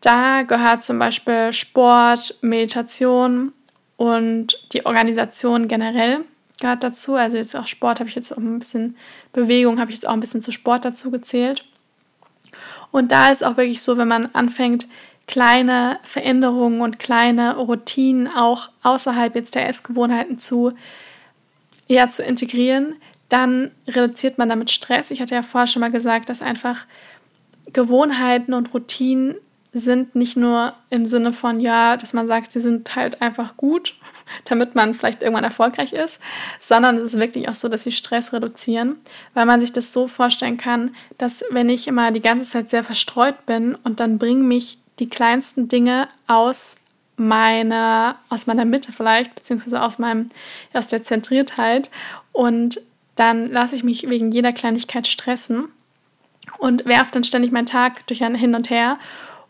Da 0.00 0.42
gehört 0.42 0.84
zum 0.84 0.98
Beispiel 0.98 1.52
Sport, 1.52 2.38
Meditation, 2.40 3.52
und 3.98 4.56
die 4.72 4.86
Organisation 4.86 5.66
generell 5.66 6.20
gehört 6.60 6.84
dazu. 6.84 7.16
Also 7.16 7.36
jetzt 7.36 7.56
auch 7.56 7.66
Sport 7.66 7.98
habe 7.98 8.08
ich 8.08 8.14
jetzt 8.14 8.32
auch 8.32 8.38
ein 8.38 8.60
bisschen, 8.60 8.96
Bewegung 9.32 9.80
habe 9.80 9.90
ich 9.90 9.96
jetzt 9.96 10.06
auch 10.06 10.12
ein 10.12 10.20
bisschen 10.20 10.40
zu 10.40 10.52
Sport 10.52 10.84
dazu 10.84 11.10
gezählt. 11.10 11.64
Und 12.92 13.10
da 13.10 13.30
ist 13.30 13.44
auch 13.44 13.56
wirklich 13.56 13.82
so, 13.82 13.98
wenn 13.98 14.06
man 14.06 14.26
anfängt, 14.34 14.86
kleine 15.26 15.98
Veränderungen 16.04 16.80
und 16.80 17.00
kleine 17.00 17.56
Routinen 17.56 18.28
auch 18.28 18.70
außerhalb 18.84 19.34
jetzt 19.34 19.56
der 19.56 19.68
Essgewohnheiten 19.68 20.38
zu, 20.38 20.72
ja, 21.88 22.08
zu 22.08 22.22
integrieren, 22.22 22.94
dann 23.28 23.72
reduziert 23.88 24.38
man 24.38 24.48
damit 24.48 24.70
Stress. 24.70 25.10
Ich 25.10 25.20
hatte 25.20 25.34
ja 25.34 25.42
vorher 25.42 25.66
schon 25.66 25.80
mal 25.80 25.90
gesagt, 25.90 26.28
dass 26.28 26.40
einfach 26.40 26.86
Gewohnheiten 27.72 28.54
und 28.54 28.72
Routinen 28.72 29.34
sind 29.78 30.14
nicht 30.14 30.36
nur 30.36 30.72
im 30.90 31.06
Sinne 31.06 31.32
von, 31.32 31.60
ja, 31.60 31.96
dass 31.96 32.12
man 32.12 32.26
sagt, 32.26 32.52
sie 32.52 32.60
sind 32.60 32.94
halt 32.94 33.22
einfach 33.22 33.56
gut, 33.56 33.94
damit 34.44 34.74
man 34.74 34.94
vielleicht 34.94 35.22
irgendwann 35.22 35.44
erfolgreich 35.44 35.92
ist, 35.92 36.20
sondern 36.60 36.96
es 36.98 37.14
ist 37.14 37.20
wirklich 37.20 37.48
auch 37.48 37.54
so, 37.54 37.68
dass 37.68 37.84
sie 37.84 37.92
Stress 37.92 38.32
reduzieren, 38.32 38.96
weil 39.34 39.46
man 39.46 39.60
sich 39.60 39.72
das 39.72 39.92
so 39.92 40.08
vorstellen 40.08 40.56
kann, 40.56 40.94
dass 41.16 41.44
wenn 41.50 41.68
ich 41.68 41.88
immer 41.88 42.10
die 42.10 42.22
ganze 42.22 42.48
Zeit 42.48 42.70
sehr 42.70 42.84
verstreut 42.84 43.46
bin 43.46 43.74
und 43.84 44.00
dann 44.00 44.18
bringen 44.18 44.46
mich 44.46 44.78
die 44.98 45.08
kleinsten 45.08 45.68
Dinge 45.68 46.08
aus 46.26 46.76
meiner, 47.16 48.16
aus 48.28 48.46
meiner 48.46 48.64
Mitte 48.64 48.92
vielleicht, 48.92 49.34
beziehungsweise 49.34 49.82
aus 49.82 49.98
meinem, 49.98 50.30
aus 50.72 50.86
der 50.86 51.02
Zentriertheit 51.02 51.90
und 52.32 52.80
dann 53.16 53.50
lasse 53.50 53.74
ich 53.74 53.82
mich 53.82 54.08
wegen 54.08 54.30
jeder 54.30 54.52
Kleinigkeit 54.52 55.06
stressen 55.06 55.68
und 56.58 56.86
werfe 56.86 57.10
dann 57.12 57.24
ständig 57.24 57.50
meinen 57.50 57.66
Tag 57.66 58.06
durch 58.06 58.22
ein 58.22 58.34
Hin 58.34 58.54
und 58.54 58.70
Her 58.70 58.98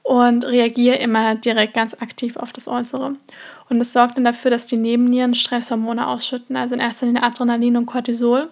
und 0.02 0.46
reagiere 0.46 0.96
immer 0.96 1.34
direkt 1.34 1.74
ganz 1.74 1.94
aktiv 1.94 2.36
auf 2.36 2.52
das 2.52 2.68
Äußere. 2.68 3.12
Und 3.68 3.80
es 3.80 3.92
sorgt 3.92 4.16
dann 4.16 4.24
dafür, 4.24 4.50
dass 4.50 4.66
die 4.66 4.76
Nebennieren 4.76 5.34
Stresshormone 5.34 6.06
ausschütten, 6.06 6.56
also 6.56 6.74
in 6.74 6.80
erster 6.80 7.06
Linie 7.06 7.22
Adrenalin 7.22 7.76
und 7.76 7.86
Cortisol. 7.86 8.48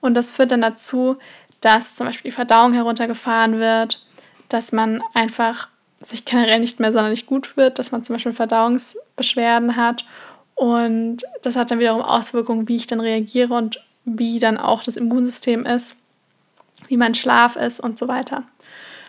Und 0.00 0.14
das 0.14 0.30
führt 0.30 0.52
dann 0.52 0.60
dazu, 0.60 1.16
dass 1.60 1.94
zum 1.94 2.06
Beispiel 2.06 2.30
die 2.30 2.34
Verdauung 2.34 2.72
heruntergefahren 2.72 3.58
wird, 3.58 4.06
dass 4.48 4.72
man 4.72 5.02
einfach 5.14 5.68
sich 6.00 6.24
generell 6.24 6.60
nicht 6.60 6.78
mehr 6.78 6.92
sonderlich 6.92 7.26
gut 7.26 7.56
wird, 7.56 7.78
dass 7.78 7.90
man 7.90 8.04
zum 8.04 8.14
Beispiel 8.14 8.32
Verdauungsbeschwerden 8.32 9.76
hat. 9.76 10.04
Und 10.54 11.18
das 11.42 11.56
hat 11.56 11.70
dann 11.70 11.78
wiederum 11.78 12.02
Auswirkungen, 12.02 12.68
wie 12.68 12.76
ich 12.76 12.86
dann 12.86 13.00
reagiere 13.00 13.54
und 13.54 13.84
wie 14.04 14.38
dann 14.38 14.58
auch 14.58 14.82
das 14.82 14.96
Immunsystem 14.96 15.64
ist, 15.64 15.96
wie 16.86 16.96
mein 16.96 17.14
Schlaf 17.14 17.56
ist 17.56 17.80
und 17.80 17.98
so 17.98 18.08
weiter. 18.08 18.44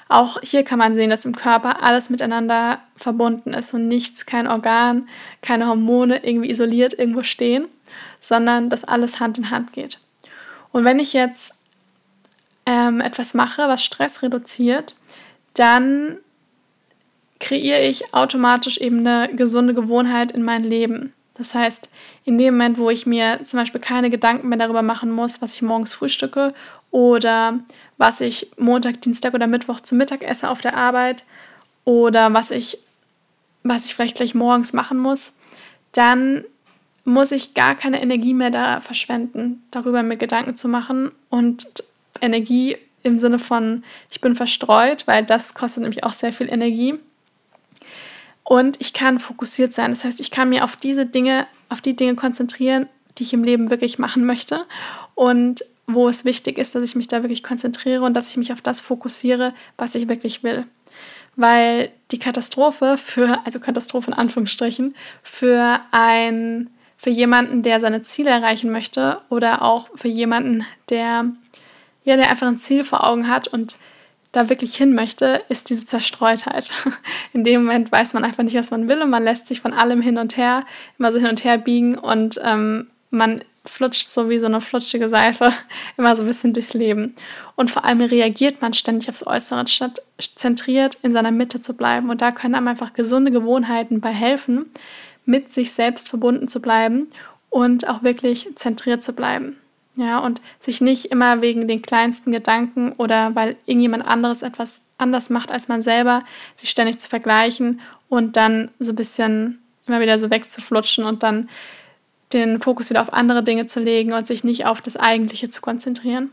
Auch 0.09 0.41
hier 0.41 0.63
kann 0.63 0.79
man 0.79 0.95
sehen, 0.95 1.11
dass 1.11 1.25
im 1.25 1.35
Körper 1.35 1.83
alles 1.83 2.09
miteinander 2.09 2.79
verbunden 2.95 3.53
ist 3.53 3.73
und 3.75 3.87
nichts, 3.87 4.25
kein 4.25 4.47
Organ, 4.47 5.07
keine 5.41 5.67
Hormone 5.67 6.25
irgendwie 6.25 6.49
isoliert 6.49 6.97
irgendwo 6.97 7.21
stehen, 7.21 7.67
sondern 8.19 8.71
dass 8.71 8.83
alles 8.83 9.19
Hand 9.19 9.37
in 9.37 9.51
Hand 9.51 9.71
geht. 9.71 9.99
Und 10.71 10.83
wenn 10.83 10.97
ich 10.97 11.13
jetzt 11.13 11.53
ähm, 12.65 13.01
etwas 13.01 13.35
mache, 13.35 13.67
was 13.67 13.83
Stress 13.83 14.23
reduziert, 14.23 14.95
dann 15.53 16.17
kreiere 17.39 17.81
ich 17.81 18.13
automatisch 18.13 18.77
eben 18.79 19.05
eine 19.05 19.33
gesunde 19.33 19.75
Gewohnheit 19.75 20.31
in 20.31 20.43
mein 20.43 20.63
Leben. 20.63 21.13
Das 21.35 21.53
heißt, 21.55 21.89
in 22.25 22.37
dem 22.37 22.55
Moment, 22.55 22.79
wo 22.79 22.89
ich 22.89 23.05
mir 23.05 23.39
zum 23.45 23.59
Beispiel 23.59 23.79
keine 23.79 24.09
Gedanken 24.09 24.49
mehr 24.49 24.57
darüber 24.57 24.81
machen 24.81 25.11
muss, 25.11 25.41
was 25.41 25.55
ich 25.55 25.61
morgens 25.61 25.93
frühstücke 25.93 26.53
oder 26.91 27.59
was 27.99 28.21
ich 28.21 28.49
Montag, 28.57 29.01
Dienstag 29.01 29.35
oder 29.35 29.45
Mittwoch 29.45 29.81
zum 29.81 29.99
Mittag 29.99 30.23
esse 30.23 30.49
auf 30.49 30.61
der 30.61 30.75
Arbeit 30.75 31.25
oder 31.83 32.33
was 32.33 32.49
ich, 32.49 32.79
was 33.61 33.85
ich 33.85 33.93
vielleicht 33.93 34.15
gleich 34.15 34.33
morgens 34.33 34.73
machen 34.73 34.97
muss, 34.97 35.33
dann 35.91 36.45
muss 37.03 37.31
ich 37.31 37.53
gar 37.53 37.75
keine 37.75 38.01
Energie 38.01 38.33
mehr 38.33 38.51
da 38.51 38.81
verschwenden, 38.81 39.63
darüber 39.69 40.01
mir 40.01 40.17
Gedanken 40.17 40.55
zu 40.55 40.67
machen 40.67 41.11
und 41.29 41.83
Energie 42.21 42.77
im 43.03 43.19
Sinne 43.19 43.37
von, 43.37 43.83
ich 44.09 44.21
bin 44.21 44.35
verstreut, 44.35 45.05
weil 45.05 45.25
das 45.25 45.53
kostet 45.53 45.83
nämlich 45.83 46.03
auch 46.03 46.13
sehr 46.13 46.33
viel 46.33 46.49
Energie 46.49 46.95
und 48.43 48.79
ich 48.79 48.93
kann 48.93 49.19
fokussiert 49.19 49.73
sein. 49.73 49.91
Das 49.91 50.05
heißt, 50.05 50.19
ich 50.19 50.31
kann 50.31 50.49
mir 50.49 50.63
auf 50.63 50.75
diese 50.75 51.05
Dinge, 51.05 51.47
auf 51.67 51.81
die 51.81 51.95
Dinge 51.95 52.15
konzentrieren, 52.15 52.87
die 53.17 53.23
ich 53.23 53.33
im 53.33 53.43
Leben 53.43 53.69
wirklich 53.69 53.99
machen 53.99 54.25
möchte 54.25 54.65
und 55.15 55.63
wo 55.91 56.07
es 56.07 56.23
wichtig 56.23 56.59
ist, 56.59 56.75
dass 56.75 56.83
ich 56.83 56.95
mich 56.95 57.07
da 57.07 57.23
wirklich 57.23 57.41
konzentriere 57.41 58.03
und 58.03 58.13
dass 58.13 58.29
ich 58.29 58.37
mich 58.37 58.53
auf 58.53 58.61
das 58.61 58.79
fokussiere, 58.79 59.53
was 59.75 59.95
ich 59.95 60.07
wirklich 60.07 60.43
will. 60.43 60.65
Weil 61.35 61.89
die 62.11 62.19
Katastrophe 62.19 62.95
für, 62.97 63.39
also 63.43 63.59
Katastrophe 63.59 64.11
in 64.11 64.17
Anführungsstrichen, 64.17 64.95
für 65.23 65.79
ein, 65.89 66.69
für 66.95 67.09
jemanden, 67.09 67.63
der 67.63 67.79
seine 67.79 68.03
Ziele 68.03 68.29
erreichen 68.29 68.71
möchte 68.71 69.19
oder 69.29 69.63
auch 69.63 69.89
für 69.95 70.07
jemanden, 70.07 70.63
der, 70.89 71.25
ja, 72.03 72.17
der 72.17 72.29
einfach 72.29 72.47
ein 72.47 72.59
Ziel 72.59 72.83
vor 72.83 73.03
Augen 73.07 73.27
hat 73.27 73.47
und 73.47 73.77
da 74.31 74.47
wirklich 74.47 74.75
hin 74.75 74.93
möchte, 74.93 75.41
ist 75.49 75.71
diese 75.71 75.87
Zerstreutheit. 75.87 76.71
In 77.33 77.43
dem 77.43 77.63
Moment 77.63 77.91
weiß 77.91 78.13
man 78.13 78.23
einfach 78.23 78.43
nicht, 78.43 78.55
was 78.55 78.69
man 78.69 78.87
will 78.87 79.01
und 79.01 79.09
man 79.09 79.23
lässt 79.23 79.47
sich 79.47 79.59
von 79.59 79.73
allem 79.73 80.03
hin 80.03 80.19
und 80.19 80.37
her, 80.37 80.65
immer 80.99 81.11
so 81.11 81.17
hin 81.17 81.29
und 81.29 81.43
her 81.43 81.57
biegen 81.57 81.97
und 81.97 82.39
ähm, 82.43 82.91
man 83.09 83.43
flutscht 83.69 84.07
so 84.07 84.29
wie 84.29 84.39
so 84.39 84.45
eine 84.45 84.61
flutschige 84.61 85.09
Seife 85.09 85.51
immer 85.97 86.15
so 86.15 86.23
ein 86.23 86.27
bisschen 86.27 86.53
durchs 86.53 86.73
Leben. 86.73 87.15
Und 87.55 87.71
vor 87.71 87.85
allem 87.85 88.01
reagiert 88.01 88.61
man 88.61 88.73
ständig 88.73 89.09
aufs 89.09 89.25
Äußere, 89.25 89.67
statt 89.67 90.01
zentriert 90.35 90.97
in 91.01 91.13
seiner 91.13 91.31
Mitte 91.31 91.61
zu 91.61 91.75
bleiben. 91.75 92.09
Und 92.09 92.21
da 92.21 92.31
können 92.31 92.55
einem 92.55 92.67
einfach 92.67 92.93
gesunde 92.93 93.31
Gewohnheiten 93.31 94.01
bei 94.01 94.11
helfen, 94.11 94.65
mit 95.25 95.53
sich 95.53 95.71
selbst 95.71 96.09
verbunden 96.09 96.47
zu 96.47 96.61
bleiben 96.61 97.07
und 97.49 97.87
auch 97.87 98.03
wirklich 98.03 98.47
zentriert 98.55 99.03
zu 99.03 99.13
bleiben. 99.13 99.57
Ja, 99.95 100.19
und 100.19 100.41
sich 100.59 100.79
nicht 100.79 101.05
immer 101.05 101.41
wegen 101.41 101.67
den 101.67 101.81
kleinsten 101.81 102.31
Gedanken 102.31 102.93
oder 102.93 103.35
weil 103.35 103.57
irgendjemand 103.65 104.05
anderes 104.05 104.43
etwas 104.43 104.83
anders 104.97 105.29
macht 105.29 105.51
als 105.51 105.67
man 105.67 105.81
selber, 105.81 106.23
sich 106.55 106.69
ständig 106.69 106.99
zu 106.99 107.09
vergleichen 107.09 107.81
und 108.07 108.37
dann 108.37 108.71
so 108.79 108.93
ein 108.93 108.95
bisschen 108.95 109.59
immer 109.87 109.99
wieder 109.99 110.17
so 110.17 110.29
wegzuflutschen 110.29 111.03
und 111.03 111.23
dann 111.23 111.49
den 112.33 112.59
Fokus 112.59 112.89
wieder 112.89 113.01
auf 113.01 113.13
andere 113.13 113.43
Dinge 113.43 113.65
zu 113.65 113.79
legen 113.79 114.13
und 114.13 114.27
sich 114.27 114.43
nicht 114.43 114.65
auf 114.65 114.81
das 114.81 114.97
Eigentliche 114.97 115.49
zu 115.49 115.61
konzentrieren. 115.61 116.31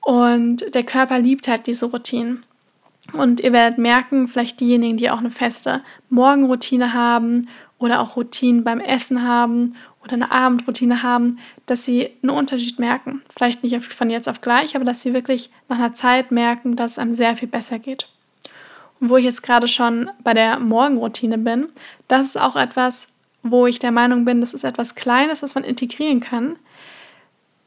Und 0.00 0.74
der 0.74 0.84
Körper 0.84 1.18
liebt 1.18 1.48
halt 1.48 1.66
diese 1.66 1.86
Routinen. 1.86 2.44
Und 3.12 3.40
ihr 3.40 3.52
werdet 3.52 3.78
merken, 3.78 4.28
vielleicht 4.28 4.60
diejenigen, 4.60 4.96
die 4.96 5.10
auch 5.10 5.18
eine 5.18 5.30
feste 5.30 5.82
Morgenroutine 6.08 6.92
haben 6.92 7.48
oder 7.78 8.00
auch 8.00 8.16
Routinen 8.16 8.64
beim 8.64 8.80
Essen 8.80 9.22
haben 9.22 9.74
oder 10.02 10.14
eine 10.14 10.30
Abendroutine 10.30 11.02
haben, 11.02 11.38
dass 11.66 11.84
sie 11.84 12.10
einen 12.22 12.30
Unterschied 12.30 12.78
merken. 12.78 13.22
Vielleicht 13.28 13.62
nicht 13.62 13.92
von 13.92 14.10
jetzt 14.10 14.28
auf 14.28 14.40
gleich, 14.40 14.76
aber 14.76 14.84
dass 14.84 15.02
sie 15.02 15.14
wirklich 15.14 15.50
nach 15.68 15.78
einer 15.78 15.94
Zeit 15.94 16.30
merken, 16.30 16.76
dass 16.76 16.92
es 16.92 16.98
einem 16.98 17.12
sehr 17.12 17.36
viel 17.36 17.48
besser 17.48 17.78
geht. 17.78 18.08
Und 19.00 19.10
wo 19.10 19.16
ich 19.16 19.24
jetzt 19.24 19.42
gerade 19.42 19.66
schon 19.66 20.10
bei 20.22 20.32
der 20.32 20.60
Morgenroutine 20.60 21.38
bin, 21.38 21.68
das 22.06 22.28
ist 22.28 22.40
auch 22.40 22.54
etwas, 22.54 23.08
wo 23.42 23.66
ich 23.66 23.78
der 23.78 23.92
Meinung 23.92 24.24
bin, 24.24 24.40
das 24.40 24.54
ist 24.54 24.64
etwas 24.64 24.94
Kleines, 24.94 25.42
was 25.42 25.54
man 25.54 25.64
integrieren 25.64 26.20
kann. 26.20 26.56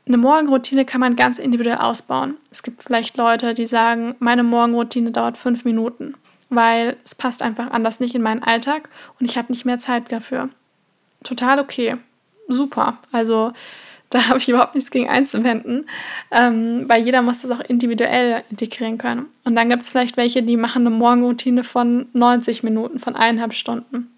Eine 0.07 0.17
Morgenroutine 0.17 0.85
kann 0.85 1.01
man 1.01 1.15
ganz 1.15 1.39
individuell 1.39 1.77
ausbauen. 1.77 2.35
Es 2.51 2.63
gibt 2.63 2.83
vielleicht 2.83 3.17
Leute, 3.17 3.53
die 3.53 3.65
sagen, 3.65 4.15
meine 4.19 4.43
Morgenroutine 4.43 5.11
dauert 5.11 5.37
fünf 5.37 5.65
Minuten, 5.65 6.13
weil 6.49 6.97
es 7.03 7.15
passt 7.15 7.41
einfach 7.41 7.71
anders 7.71 7.99
nicht 7.99 8.13
in 8.13 8.21
meinen 8.21 8.43
Alltag 8.43 8.89
und 9.19 9.25
ich 9.25 9.37
habe 9.37 9.51
nicht 9.51 9.65
mehr 9.65 9.79
Zeit 9.79 10.11
dafür. 10.11 10.49
Total 11.23 11.59
okay 11.59 11.97
super. 12.47 12.99
Also 13.11 13.51
da 14.09 14.29
habe 14.29 14.37
ich 14.37 14.47
überhaupt 14.47 14.75
nichts 14.75 14.91
gegen 14.91 15.09
einzuwenden, 15.09 15.87
ähm, 16.31 16.85
weil 16.87 17.03
jeder 17.03 17.21
muss 17.21 17.41
das 17.41 17.51
auch 17.51 17.59
individuell 17.59 18.43
integrieren 18.49 18.97
können. 18.97 19.25
Und 19.43 19.55
dann 19.55 19.69
gibt 19.69 19.81
es 19.81 19.89
vielleicht 19.89 20.15
welche, 20.15 20.43
die 20.43 20.57
machen 20.57 20.85
eine 20.85 20.95
Morgenroutine 20.95 21.63
von 21.63 22.07
90 22.13 22.63
Minuten, 22.63 22.99
von 22.99 23.15
eineinhalb 23.15 23.53
Stunden. 23.53 24.11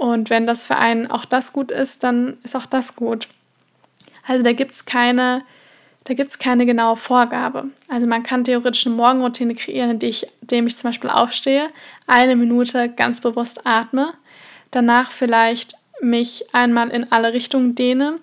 Und 0.00 0.30
wenn 0.30 0.46
das 0.46 0.66
für 0.66 0.76
einen 0.76 1.10
auch 1.10 1.26
das 1.26 1.52
gut 1.52 1.70
ist, 1.70 2.04
dann 2.04 2.38
ist 2.42 2.56
auch 2.56 2.64
das 2.64 2.96
gut. 2.96 3.28
Also 4.26 4.42
da 4.42 4.54
gibt 4.54 4.72
es 4.72 4.86
keine, 4.86 5.42
da 6.04 6.14
gibt's 6.14 6.38
keine 6.38 6.64
genaue 6.64 6.96
Vorgabe. 6.96 7.66
Also 7.86 8.06
man 8.06 8.22
kann 8.22 8.44
theoretisch 8.44 8.86
eine 8.86 8.94
Morgenroutine 8.94 9.54
kreieren, 9.54 9.90
indem 9.90 10.08
ich, 10.08 10.26
indem 10.40 10.66
ich 10.66 10.76
zum 10.78 10.88
Beispiel 10.88 11.10
aufstehe, 11.10 11.68
eine 12.06 12.34
Minute 12.34 12.88
ganz 12.88 13.20
bewusst 13.20 13.66
atme, 13.66 14.14
danach 14.70 15.10
vielleicht 15.10 15.74
mich 16.00 16.46
einmal 16.54 16.88
in 16.88 17.12
alle 17.12 17.34
Richtungen 17.34 17.74
dehne, 17.74 18.20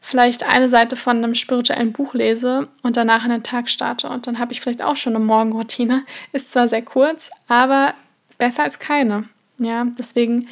vielleicht 0.00 0.48
eine 0.48 0.70
Seite 0.70 0.96
von 0.96 1.18
einem 1.18 1.34
spirituellen 1.34 1.92
Buch 1.92 2.14
lese 2.14 2.68
und 2.82 2.96
danach 2.96 3.26
in 3.26 3.30
den 3.30 3.42
Tag 3.42 3.68
starte. 3.68 4.08
Und 4.08 4.26
dann 4.26 4.38
habe 4.38 4.54
ich 4.54 4.62
vielleicht 4.62 4.80
auch 4.80 4.96
schon 4.96 5.14
eine 5.14 5.22
Morgenroutine. 5.22 6.06
Ist 6.32 6.50
zwar 6.50 6.66
sehr 6.66 6.80
kurz, 6.80 7.30
aber 7.46 7.92
besser 8.38 8.62
als 8.62 8.78
keine. 8.78 9.24
Ja, 9.58 9.86
deswegen 9.98 10.48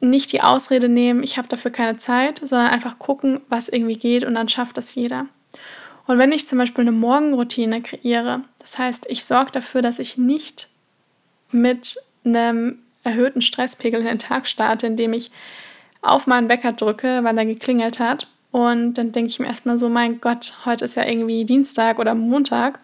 nicht 0.00 0.32
die 0.32 0.42
Ausrede 0.42 0.88
nehmen, 0.88 1.22
ich 1.22 1.38
habe 1.38 1.48
dafür 1.48 1.70
keine 1.70 1.98
Zeit, 1.98 2.40
sondern 2.42 2.68
einfach 2.68 2.98
gucken, 2.98 3.40
was 3.48 3.68
irgendwie 3.68 3.96
geht 3.96 4.24
und 4.24 4.34
dann 4.34 4.48
schafft 4.48 4.76
das 4.76 4.94
jeder. 4.94 5.26
Und 6.06 6.18
wenn 6.18 6.32
ich 6.32 6.46
zum 6.46 6.58
Beispiel 6.58 6.82
eine 6.82 6.92
Morgenroutine 6.92 7.82
kreiere, 7.82 8.42
das 8.58 8.78
heißt, 8.78 9.06
ich 9.08 9.24
sorge 9.24 9.52
dafür, 9.52 9.82
dass 9.82 9.98
ich 9.98 10.18
nicht 10.18 10.68
mit 11.50 11.96
einem 12.24 12.78
erhöhten 13.02 13.42
Stresspegel 13.42 14.00
in 14.00 14.06
den 14.06 14.18
Tag 14.18 14.46
starte, 14.46 14.86
indem 14.86 15.12
ich 15.12 15.30
auf 16.02 16.26
meinen 16.26 16.48
Wecker 16.48 16.72
drücke, 16.72 17.20
weil 17.22 17.38
er 17.38 17.46
geklingelt 17.46 17.98
hat. 17.98 18.28
Und 18.52 18.94
dann 18.94 19.12
denke 19.12 19.30
ich 19.30 19.38
mir 19.38 19.46
erstmal 19.46 19.78
so, 19.78 19.88
mein 19.88 20.20
Gott, 20.20 20.54
heute 20.64 20.84
ist 20.84 20.94
ja 20.94 21.04
irgendwie 21.04 21.44
Dienstag 21.44 21.98
oder 21.98 22.14
Montag 22.14 22.80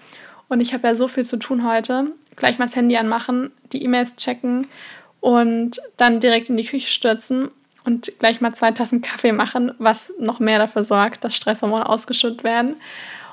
und 0.48 0.60
ich 0.60 0.74
habe 0.74 0.88
ja 0.88 0.94
so 0.94 1.08
viel 1.08 1.24
zu 1.24 1.38
tun 1.38 1.66
heute. 1.66 2.12
Gleich 2.36 2.58
mal 2.58 2.66
das 2.66 2.76
Handy 2.76 2.96
anmachen, 2.96 3.52
die 3.72 3.82
E-Mails 3.82 4.16
checken 4.16 4.66
und 5.22 5.80
dann 5.96 6.18
direkt 6.18 6.50
in 6.50 6.56
die 6.56 6.66
Küche 6.66 6.88
stürzen 6.88 7.48
und 7.84 8.12
gleich 8.18 8.40
mal 8.40 8.52
zwei 8.54 8.72
Tassen 8.72 9.02
Kaffee 9.02 9.32
machen, 9.32 9.72
was 9.78 10.12
noch 10.18 10.40
mehr 10.40 10.58
dafür 10.58 10.82
sorgt, 10.82 11.24
dass 11.24 11.34
Stresshormone 11.34 11.88
ausgeschüttet 11.88 12.42
werden. 12.44 12.76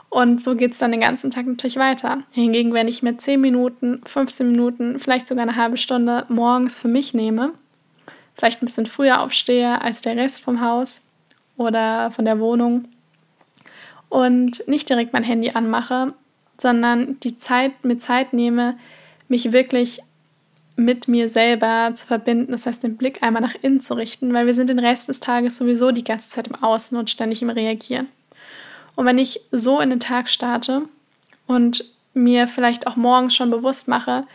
Und 0.10 0.44
so 0.44 0.56
geht 0.56 0.74
es 0.74 0.78
dann 0.78 0.92
den 0.92 1.02
ganzen 1.02 1.32
Tag 1.32 1.48
natürlich 1.48 1.78
weiter. 1.78 2.20
Hingegen, 2.32 2.74
wenn 2.74 2.88
ich 2.88 3.02
mir 3.02 3.18
10 3.18 3.42
Minuten, 3.42 4.02
15 4.06 4.52
Minuten, 4.52 5.00
vielleicht 5.00 5.28
sogar 5.28 5.42
eine 5.42 5.56
halbe 5.56 5.78
Stunde 5.78 6.26
morgens 6.30 6.80
für 6.80 6.88
mich 6.88 7.16
nehme, 7.16 7.54
vielleicht 8.36 8.62
ein 8.62 8.68
bisschen 8.68 8.86
früher 8.86 9.22
aufstehe 9.22 9.82
als 9.82 10.02
der 10.02 10.16
Rest 10.16 10.42
vom 10.42 10.62
Haus 10.62 11.02
oder 11.58 12.12
von 12.12 12.26
der 12.26 12.40
Wohnung 12.40 12.88
und 14.10 14.68
nicht 14.68 14.90
direkt 14.90 15.14
mein 15.14 15.24
Handy 15.24 15.52
anmache, 15.56 16.14
sondern 16.60 17.20
die 17.22 17.38
Zeit 17.38 17.84
mit 17.84 18.02
Zeit 18.02 18.34
nehme, 18.34 18.78
mich 19.28 19.52
wirklich 19.52 20.02
mit 20.80 21.08
mir 21.08 21.30
selber 21.30 21.92
zu 21.94 22.08
verbinden, 22.08 22.52
das 22.52 22.66
heißt 22.66 22.84
den 22.84 22.98
Blick 22.98 23.22
einmal 23.22 23.42
nach 23.42 23.56
innen 23.62 23.82
zu 23.82 23.94
richten, 23.94 24.34
weil 24.34 24.46
wir 24.46 24.54
sind 24.54 24.70
den 24.70 24.80
Rest 24.80 25.10
des 25.10 25.20
Tages 25.20 25.58
sowieso 25.58 25.92
die 25.92 26.04
ganze 26.04 26.30
Zeit 26.30 26.48
im 26.48 26.56
Außen 26.56 26.98
und 26.98 27.10
ständig 27.10 27.42
im 27.42 27.50
Reagieren. 27.50 28.08
Und 28.96 29.06
wenn 29.06 29.18
ich 29.18 29.42
so 29.52 29.80
in 29.80 29.90
den 29.90 30.00
Tag 30.00 30.30
starte 30.30 30.84
und 31.48 31.86
mir 32.14 32.48
vielleicht 32.48 32.88
auch 32.88 32.96
morgens 32.96 33.36
schon 33.36 33.50
bewusst 33.50 33.88
mache, 33.88 34.26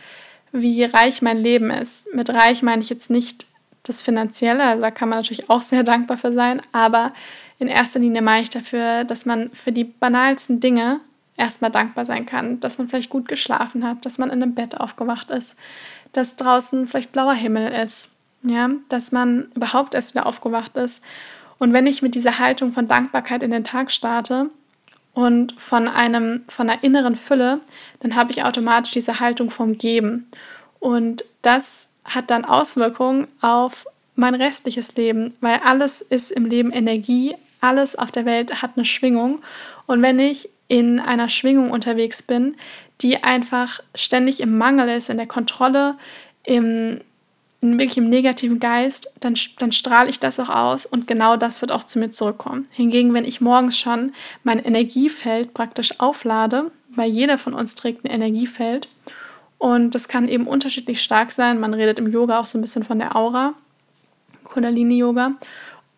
wie 0.51 0.83
reich 0.83 1.21
mein 1.21 1.37
Leben 1.37 1.69
ist. 1.69 2.13
Mit 2.13 2.29
reich 2.29 2.61
meine 2.61 2.81
ich 2.81 2.89
jetzt 2.89 3.09
nicht 3.09 3.47
das 3.83 4.01
Finanzielle, 4.01 4.63
also 4.63 4.81
da 4.81 4.91
kann 4.91 5.09
man 5.09 5.19
natürlich 5.19 5.49
auch 5.49 5.61
sehr 5.61 5.83
dankbar 5.83 6.17
für 6.17 6.33
sein, 6.33 6.61
aber 6.71 7.13
in 7.59 7.67
erster 7.67 7.99
Linie 7.99 8.21
meine 8.21 8.41
ich 8.41 8.49
dafür, 8.49 9.03
dass 9.03 9.25
man 9.25 9.51
für 9.51 9.71
die 9.71 9.83
banalsten 9.83 10.59
Dinge 10.59 11.01
erstmal 11.37 11.71
dankbar 11.71 12.05
sein 12.05 12.25
kann, 12.25 12.59
dass 12.59 12.77
man 12.77 12.87
vielleicht 12.87 13.09
gut 13.09 13.27
geschlafen 13.27 13.85
hat, 13.85 14.05
dass 14.05 14.17
man 14.17 14.29
in 14.29 14.41
einem 14.41 14.55
Bett 14.55 14.79
aufgewacht 14.79 15.31
ist, 15.31 15.57
dass 16.13 16.35
draußen 16.35 16.87
vielleicht 16.87 17.11
blauer 17.11 17.33
Himmel 17.33 17.71
ist, 17.71 18.09
ja, 18.43 18.69
dass 18.89 19.11
man 19.11 19.51
überhaupt 19.55 19.93
erst 19.93 20.15
wieder 20.15 20.25
aufgewacht 20.25 20.77
ist. 20.77 21.03
Und 21.57 21.73
wenn 21.73 21.87
ich 21.87 22.01
mit 22.01 22.15
dieser 22.15 22.39
Haltung 22.39 22.73
von 22.73 22.87
Dankbarkeit 22.87 23.43
in 23.43 23.51
den 23.51 23.63
Tag 23.63 23.91
starte 23.91 24.49
und 25.13 25.59
von 25.59 25.87
einem 25.87 26.43
von 26.47 26.69
einer 26.69 26.83
inneren 26.83 27.15
Fülle, 27.15 27.61
dann 27.99 28.15
habe 28.15 28.31
ich 28.31 28.43
automatisch 28.43 28.91
diese 28.91 29.19
Haltung 29.19 29.49
vom 29.49 29.77
Geben. 29.77 30.29
Und 30.79 31.25
das 31.41 31.89
hat 32.03 32.29
dann 32.29 32.45
Auswirkungen 32.45 33.27
auf 33.41 33.85
mein 34.15 34.35
restliches 34.35 34.95
Leben, 34.95 35.33
weil 35.41 35.59
alles 35.65 36.01
ist 36.01 36.31
im 36.31 36.45
Leben 36.45 36.71
Energie, 36.71 37.35
alles 37.59 37.95
auf 37.97 38.11
der 38.11 38.25
Welt 38.25 38.61
hat 38.61 38.71
eine 38.75 38.85
Schwingung. 38.85 39.41
Und 39.87 40.01
wenn 40.01 40.19
ich 40.19 40.49
in 40.67 40.99
einer 40.99 41.29
Schwingung 41.29 41.71
unterwegs 41.71 42.23
bin, 42.23 42.55
die 43.01 43.23
einfach 43.23 43.81
ständig 43.93 44.39
im 44.39 44.57
Mangel 44.57 44.89
ist, 44.89 45.09
in 45.09 45.17
der 45.17 45.27
Kontrolle, 45.27 45.97
im, 46.43 47.01
in 47.61 47.79
wirklich 47.79 47.97
im 47.97 48.09
negativen 48.09 48.59
Geist, 48.59 49.13
dann, 49.19 49.35
dann 49.59 49.71
strahle 49.71 50.09
ich 50.09 50.19
das 50.19 50.39
auch 50.39 50.49
aus 50.49 50.85
und 50.85 51.07
genau 51.07 51.37
das 51.37 51.61
wird 51.61 51.71
auch 51.71 51.83
zu 51.83 51.99
mir 51.99 52.11
zurückkommen. 52.11 52.67
Hingegen, 52.71 53.13
wenn 53.13 53.25
ich 53.25 53.41
morgens 53.41 53.77
schon 53.77 54.13
mein 54.43 54.59
Energiefeld 54.59 55.53
praktisch 55.53 55.99
auflade, 55.99 56.71
weil 56.89 57.09
jeder 57.09 57.37
von 57.37 57.53
uns 57.53 57.75
trägt 57.75 58.05
ein 58.05 58.11
Energiefeld 58.11 58.87
und 59.57 59.95
das 59.95 60.07
kann 60.07 60.27
eben 60.27 60.47
unterschiedlich 60.47 61.01
stark 61.01 61.31
sein. 61.31 61.59
Man 61.59 61.73
redet 61.73 61.99
im 61.99 62.11
Yoga 62.11 62.39
auch 62.39 62.45
so 62.45 62.57
ein 62.57 62.61
bisschen 62.61 62.83
von 62.83 62.99
der 62.99 63.15
Aura, 63.15 63.53
Kundalini-Yoga. 64.43 65.33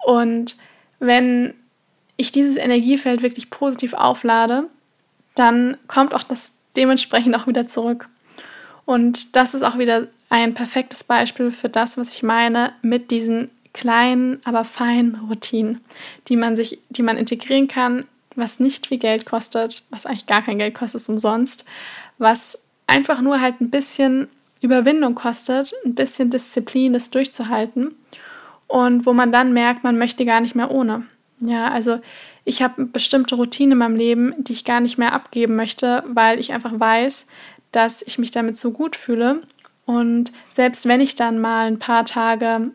Und 0.06 0.58
wenn 1.00 1.54
ich 2.18 2.32
dieses 2.32 2.58
Energiefeld 2.58 3.22
wirklich 3.22 3.50
positiv 3.50 3.94
auflade, 3.94 4.68
dann 5.36 5.78
kommt 5.88 6.14
auch 6.14 6.24
das 6.24 6.54
dementsprechend 6.76 7.36
auch 7.36 7.48
wieder 7.48 7.68
zurück. 7.68 8.10
Und 8.86 9.36
das 9.36 9.54
ist 9.54 9.64
auch 9.64 9.78
wieder 9.78 10.08
ein 10.30 10.54
perfektes 10.54 11.04
Beispiel 11.04 11.52
für 11.52 11.70
das, 11.70 11.98
was 11.98 12.14
ich 12.14 12.24
meine 12.24 12.74
mit 12.82 13.12
diesen 13.12 13.50
kleinen, 13.74 14.42
aber 14.44 14.64
feinen 14.64 15.16
Routinen, 15.30 15.82
die 16.28 16.36
man 16.36 16.56
sich, 16.56 16.80
die 16.90 17.04
man 17.04 17.18
integrieren 17.18 17.68
kann, 17.68 18.06
was 18.36 18.60
nicht 18.60 18.88
viel 18.88 18.98
Geld 18.98 19.26
kostet, 19.26 19.84
was 19.90 20.06
eigentlich 20.06 20.26
gar 20.26 20.42
kein 20.42 20.58
Geld 20.58 20.74
kostet, 20.74 21.02
ist 21.02 21.10
umsonst, 21.10 21.66
was 22.18 22.60
einfach 22.88 23.22
nur 23.22 23.40
halt 23.40 23.62
ein 23.62 23.70
bisschen 23.70 24.28
Überwindung 24.62 25.16
kostet, 25.16 25.74
ein 25.86 25.96
bisschen 25.96 26.30
Disziplin, 26.30 26.94
das 26.94 27.10
durchzuhalten 27.10 27.96
und 28.68 29.06
wo 29.06 29.14
man 29.14 29.32
dann 29.32 29.54
merkt, 29.54 29.84
man 29.84 29.98
möchte 29.98 30.26
gar 30.26 30.42
nicht 30.42 30.56
mehr 30.56 30.72
ohne. 30.72 31.06
Ja, 31.40 31.70
also 31.70 32.00
ich 32.46 32.62
habe 32.62 32.86
bestimmte 32.86 33.36
Routinen 33.36 33.74
in 33.74 33.78
meinem 33.78 33.96
Leben, 33.96 34.34
die 34.38 34.54
ich 34.54 34.66
gar 34.66 34.80
nicht 34.80 34.98
mehr 34.98 35.14
abgeben 35.14 35.56
möchte, 35.56 36.04
weil 36.08 36.40
ich 36.40 36.52
einfach 36.52 36.74
weiß, 36.78 37.28
dass 37.72 38.02
ich 38.02 38.18
mich 38.18 38.32
damit 38.32 38.58
so 38.58 38.72
gut 38.72 38.96
fühle. 38.96 39.42
Und 39.86 40.32
selbst 40.50 40.88
wenn 40.88 41.02
ich 41.02 41.16
dann 41.16 41.40
mal 41.40 41.68
ein 41.68 41.80
paar 41.80 42.06
Tage 42.06 42.72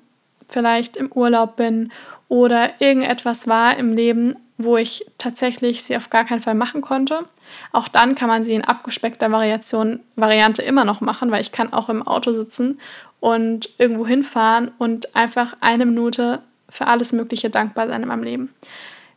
vielleicht 0.49 0.97
im 0.97 1.11
Urlaub 1.11 1.57
bin 1.57 1.93
oder 2.29 2.81
irgendetwas 2.81 3.47
war 3.47 3.77
im 3.77 3.93
Leben, 3.93 4.37
wo 4.59 4.77
ich 4.77 5.05
tatsächlich 5.19 5.83
sie 5.83 5.97
auf 5.97 6.11
gar 6.11 6.25
keinen 6.25 6.41
Fall 6.41 6.55
machen 6.55 6.83
konnte. 6.83 7.25
Auch 7.73 7.89
dann 7.89 8.15
kann 8.15 8.29
man 8.29 8.45
sie 8.45 8.55
in 8.55 8.65
abgespeckter 8.65 9.31
Variation, 9.33 10.01
Variante 10.17 10.63
immer 10.63 10.85
noch 10.85 11.01
machen, 11.01 11.31
weil 11.31 11.41
ich 11.41 11.53
kann 11.53 11.73
auch 11.73 11.89
im 11.89 12.07
Auto 12.07 12.33
sitzen 12.33 12.81
und 13.21 13.71
irgendwo 13.79 14.07
hinfahren 14.07 14.71
und 14.79 15.17
einfach 15.17 15.57
eine 15.61 15.87
Minute 15.87 16.41
für 16.73 16.87
alles 16.87 17.13
Mögliche 17.13 17.51
dankbar 17.51 17.87
sein 17.87 18.03
in 18.03 18.09
meinem 18.09 18.23
Leben. 18.23 18.55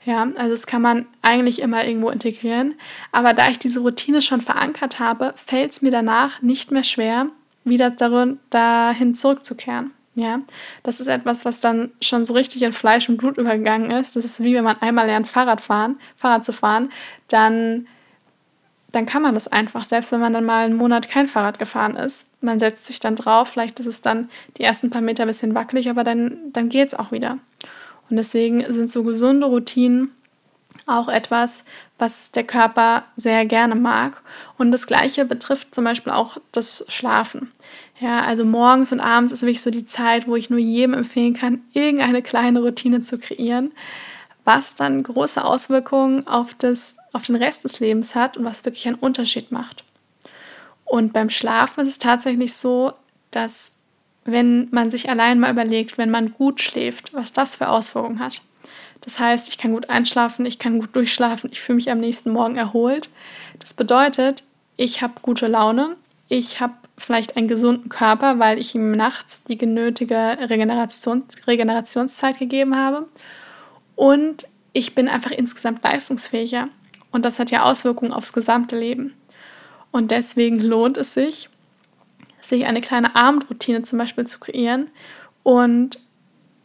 Ja, 0.05 0.27
also 0.35 0.51
das 0.51 0.67
kann 0.67 0.83
man 0.83 1.07
eigentlich 1.23 1.59
immer 1.61 1.83
irgendwo 1.85 2.09
integrieren. 2.09 2.75
Aber 3.11 3.33
da 3.33 3.49
ich 3.49 3.57
diese 3.57 3.79
Routine 3.79 4.21
schon 4.21 4.41
verankert 4.41 4.99
habe, 4.99 5.33
fällt 5.35 5.71
es 5.71 5.81
mir 5.81 5.89
danach 5.89 6.41
nicht 6.43 6.71
mehr 6.71 6.83
schwer, 6.83 7.27
wieder 7.63 7.89
darin, 7.89 8.39
dahin 8.51 9.15
zurückzukehren. 9.15 9.91
Ja, 10.13 10.39
das 10.83 11.01
ist 11.01 11.07
etwas, 11.07 11.43
was 11.43 11.59
dann 11.59 11.91
schon 12.01 12.23
so 12.23 12.33
richtig 12.33 12.61
in 12.61 12.71
Fleisch 12.71 13.09
und 13.09 13.17
Blut 13.17 13.37
übergegangen 13.37 13.91
ist. 13.91 14.15
Das 14.15 14.23
ist 14.23 14.41
wie 14.41 14.53
wenn 14.53 14.63
man 14.63 14.81
einmal 14.81 15.07
lernt, 15.07 15.27
Fahrrad 15.27 15.59
fahren, 15.59 15.99
Fahrrad 16.15 16.45
zu 16.45 16.53
fahren, 16.53 16.89
dann, 17.27 17.87
dann 18.91 19.05
kann 19.05 19.23
man 19.23 19.33
das 19.33 19.49
einfach, 19.49 19.83
selbst 19.83 20.13
wenn 20.13 20.21
man 20.21 20.31
dann 20.31 20.45
mal 20.45 20.65
einen 20.65 20.77
Monat 20.77 21.09
kein 21.09 21.27
Fahrrad 21.27 21.59
gefahren 21.59 21.97
ist. 21.97 22.29
Man 22.45 22.59
setzt 22.59 22.85
sich 22.85 22.99
dann 22.99 23.15
drauf, 23.15 23.49
vielleicht 23.49 23.79
ist 23.79 23.87
es 23.87 24.01
dann 24.01 24.29
die 24.57 24.63
ersten 24.63 24.91
paar 24.91 25.01
Meter 25.01 25.23
ein 25.23 25.27
bisschen 25.27 25.55
wackelig, 25.55 25.89
aber 25.89 26.03
dann, 26.03 26.37
dann 26.53 26.69
geht 26.69 26.89
es 26.89 26.93
auch 26.93 27.11
wieder. 27.11 27.39
Und 28.09 28.17
deswegen 28.17 28.63
sind 28.71 28.91
so 28.91 29.03
gesunde 29.03 29.47
Routinen 29.47 30.11
auch 30.85 31.07
etwas, 31.07 31.63
was 31.97 32.31
der 32.31 32.43
Körper 32.43 33.05
sehr 33.15 33.45
gerne 33.47 33.73
mag. 33.73 34.21
Und 34.59 34.71
das 34.71 34.85
Gleiche 34.85 35.25
betrifft 35.25 35.73
zum 35.73 35.85
Beispiel 35.85 36.13
auch 36.13 36.37
das 36.51 36.85
Schlafen. 36.87 37.51
Ja, 37.99 38.23
also 38.23 38.45
morgens 38.45 38.91
und 38.91 38.99
abends 38.99 39.31
ist 39.31 39.41
wirklich 39.41 39.61
so 39.61 39.71
die 39.71 39.85
Zeit, 39.85 40.27
wo 40.27 40.35
ich 40.35 40.51
nur 40.51 40.59
jedem 40.59 40.93
empfehlen 40.93 41.33
kann, 41.33 41.63
irgendeine 41.73 42.21
kleine 42.21 42.61
Routine 42.61 43.01
zu 43.01 43.17
kreieren, 43.17 43.71
was 44.43 44.75
dann 44.75 45.01
große 45.01 45.43
Auswirkungen 45.43 46.27
auf, 46.27 46.53
das, 46.53 46.97
auf 47.11 47.23
den 47.23 47.37
Rest 47.37 47.63
des 47.63 47.79
Lebens 47.79 48.13
hat 48.13 48.37
und 48.37 48.45
was 48.45 48.65
wirklich 48.65 48.85
einen 48.85 48.97
Unterschied 48.97 49.51
macht. 49.51 49.83
Und 50.85 51.13
beim 51.13 51.29
Schlafen 51.29 51.81
ist 51.81 51.89
es 51.89 51.99
tatsächlich 51.99 52.53
so, 52.53 52.93
dass 53.31 53.71
wenn 54.23 54.69
man 54.71 54.89
sich 54.89 55.09
allein 55.09 55.39
mal 55.39 55.51
überlegt, 55.51 55.97
wenn 55.97 56.09
man 56.09 56.33
gut 56.33 56.61
schläft, 56.61 57.13
was 57.13 57.31
das 57.31 57.57
für 57.57 57.69
Auswirkungen 57.69 58.19
hat. 58.19 58.41
Das 59.01 59.19
heißt, 59.19 59.49
ich 59.49 59.57
kann 59.57 59.73
gut 59.73 59.89
einschlafen, 59.89 60.45
ich 60.45 60.57
kann 60.57 60.79
gut 60.79 60.95
durchschlafen, 60.95 61.51
ich 61.51 61.61
fühle 61.61 61.75
mich 61.75 61.91
am 61.91 61.99
nächsten 61.99 62.31
Morgen 62.31 62.55
erholt. 62.55 63.09
Das 63.59 63.73
bedeutet, 63.73 64.43
ich 64.77 65.01
habe 65.01 65.13
gute 65.21 65.47
Laune, 65.47 65.95
ich 66.27 66.59
habe 66.59 66.73
vielleicht 66.97 67.37
einen 67.37 67.47
gesunden 67.47 67.89
Körper, 67.89 68.39
weil 68.39 68.57
ich 68.57 68.73
ihm 68.73 68.91
nachts 68.91 69.43
die 69.43 69.57
genötige 69.57 70.37
Regeneration, 70.41 71.23
Regenerationszeit 71.45 72.39
gegeben 72.39 72.75
habe. 72.75 73.07
Und 73.95 74.47
ich 74.73 74.95
bin 74.95 75.07
einfach 75.07 75.31
insgesamt 75.31 75.83
leistungsfähiger. 75.83 76.69
Und 77.11 77.25
das 77.25 77.37
hat 77.39 77.51
ja 77.51 77.63
Auswirkungen 77.63 78.11
aufs 78.11 78.33
gesamte 78.33 78.77
Leben. 78.77 79.13
Und 79.95 80.11
deswegen 80.11 80.59
lohnt 80.59 80.97
es 80.97 81.13
sich, 81.13 81.47
sich 82.41 82.65
eine 82.65 82.81
kleine 82.81 83.15
Abendroutine 83.15 83.83
zum 83.83 83.97
Beispiel 83.97 84.27
zu 84.27 84.41
kreieren 84.41 84.91
und 85.41 86.01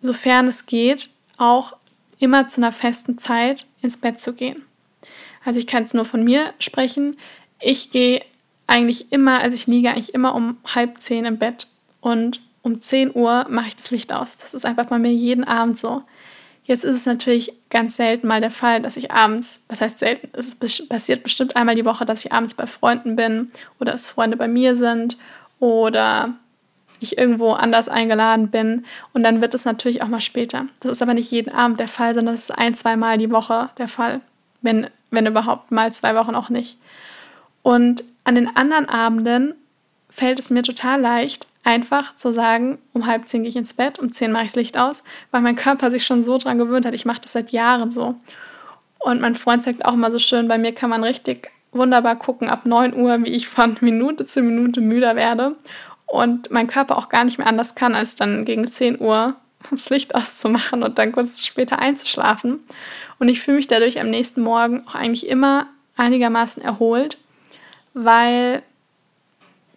sofern 0.00 0.48
es 0.48 0.66
geht, 0.66 1.10
auch 1.36 1.76
immer 2.18 2.48
zu 2.48 2.60
einer 2.60 2.72
festen 2.72 3.18
Zeit 3.18 3.66
ins 3.82 3.98
Bett 3.98 4.20
zu 4.20 4.34
gehen. 4.34 4.64
Also 5.44 5.60
ich 5.60 5.68
kann 5.68 5.84
es 5.84 5.94
nur 5.94 6.06
von 6.06 6.24
mir 6.24 6.52
sprechen. 6.58 7.16
Ich 7.60 7.92
gehe 7.92 8.20
eigentlich 8.66 9.12
immer, 9.12 9.38
also 9.38 9.54
ich 9.54 9.68
liege 9.68 9.90
eigentlich 9.90 10.12
immer 10.12 10.34
um 10.34 10.56
halb 10.64 11.00
zehn 11.00 11.24
im 11.24 11.38
Bett 11.38 11.68
und 12.00 12.40
um 12.62 12.80
10 12.80 13.14
Uhr 13.14 13.46
mache 13.48 13.68
ich 13.68 13.76
das 13.76 13.92
Licht 13.92 14.12
aus. 14.12 14.38
Das 14.38 14.54
ist 14.54 14.66
einfach 14.66 14.86
bei 14.86 14.98
mir 14.98 15.12
jeden 15.12 15.44
Abend 15.44 15.78
so. 15.78 16.02
Jetzt 16.70 16.84
ist 16.84 16.94
es 16.94 17.04
natürlich 17.04 17.52
ganz 17.68 17.96
selten 17.96 18.28
mal 18.28 18.40
der 18.40 18.52
Fall, 18.52 18.80
dass 18.80 18.96
ich 18.96 19.10
abends, 19.10 19.64
was 19.66 19.80
heißt 19.80 19.98
selten, 19.98 20.28
es 20.34 20.54
passiert 20.86 21.24
bestimmt 21.24 21.56
einmal 21.56 21.74
die 21.74 21.84
Woche, 21.84 22.04
dass 22.04 22.24
ich 22.24 22.32
abends 22.32 22.54
bei 22.54 22.68
Freunden 22.68 23.16
bin 23.16 23.50
oder 23.80 23.90
dass 23.90 24.06
Freunde 24.06 24.36
bei 24.36 24.46
mir 24.46 24.76
sind 24.76 25.18
oder 25.58 26.32
ich 27.00 27.18
irgendwo 27.18 27.54
anders 27.54 27.88
eingeladen 27.88 28.52
bin 28.52 28.84
und 29.12 29.24
dann 29.24 29.40
wird 29.40 29.52
es 29.52 29.64
natürlich 29.64 30.00
auch 30.00 30.06
mal 30.06 30.20
später. 30.20 30.66
Das 30.78 30.92
ist 30.92 31.02
aber 31.02 31.12
nicht 31.12 31.32
jeden 31.32 31.52
Abend 31.52 31.80
der 31.80 31.88
Fall, 31.88 32.14
sondern 32.14 32.36
das 32.36 32.44
ist 32.44 32.56
ein, 32.56 32.76
zwei 32.76 32.96
Mal 32.96 33.18
die 33.18 33.32
Woche 33.32 33.70
der 33.76 33.88
Fall, 33.88 34.20
wenn, 34.62 34.88
wenn 35.10 35.26
überhaupt 35.26 35.72
mal 35.72 35.92
zwei 35.92 36.14
Wochen 36.14 36.36
auch 36.36 36.50
nicht. 36.50 36.78
Und 37.62 38.04
an 38.22 38.36
den 38.36 38.56
anderen 38.56 38.88
Abenden 38.88 39.54
fällt 40.08 40.38
es 40.38 40.50
mir 40.50 40.62
total 40.62 41.00
leicht, 41.00 41.48
einfach 41.64 42.16
zu 42.16 42.32
sagen, 42.32 42.78
um 42.92 43.06
halb 43.06 43.28
zehn 43.28 43.42
gehe 43.42 43.50
ich 43.50 43.56
ins 43.56 43.74
Bett, 43.74 43.98
um 43.98 44.12
zehn 44.12 44.32
mache 44.32 44.44
ich 44.44 44.50
das 44.50 44.56
Licht 44.56 44.78
aus, 44.78 45.02
weil 45.30 45.42
mein 45.42 45.56
Körper 45.56 45.90
sich 45.90 46.04
schon 46.04 46.22
so 46.22 46.38
dran 46.38 46.58
gewöhnt 46.58 46.86
hat. 46.86 46.94
Ich 46.94 47.04
mache 47.04 47.20
das 47.20 47.32
seit 47.32 47.50
Jahren 47.50 47.90
so. 47.90 48.14
Und 48.98 49.20
mein 49.20 49.34
Freund 49.34 49.62
sagt 49.62 49.84
auch 49.84 49.94
mal 49.94 50.12
so 50.12 50.18
schön, 50.18 50.48
bei 50.48 50.58
mir 50.58 50.74
kann 50.74 50.90
man 50.90 51.04
richtig 51.04 51.50
wunderbar 51.72 52.16
gucken 52.16 52.48
ab 52.48 52.66
9 52.66 52.94
Uhr, 52.94 53.22
wie 53.24 53.30
ich 53.30 53.48
von 53.48 53.76
Minute 53.80 54.26
zu 54.26 54.42
Minute 54.42 54.80
müder 54.80 55.16
werde 55.16 55.56
und 56.06 56.50
mein 56.50 56.66
Körper 56.66 56.98
auch 56.98 57.08
gar 57.08 57.24
nicht 57.24 57.38
mehr 57.38 57.46
anders 57.46 57.74
kann, 57.74 57.94
als 57.94 58.16
dann 58.16 58.44
gegen 58.44 58.66
10 58.66 59.00
Uhr 59.00 59.36
das 59.70 59.90
Licht 59.90 60.14
auszumachen 60.14 60.82
und 60.82 60.98
dann 60.98 61.12
kurz 61.12 61.44
später 61.44 61.78
einzuschlafen. 61.78 62.60
Und 63.18 63.28
ich 63.28 63.40
fühle 63.40 63.58
mich 63.58 63.68
dadurch 63.68 64.00
am 64.00 64.10
nächsten 64.10 64.40
Morgen 64.40 64.82
auch 64.86 64.94
eigentlich 64.94 65.26
immer 65.26 65.66
einigermaßen 65.96 66.62
erholt 66.62 67.18
weil 67.94 68.62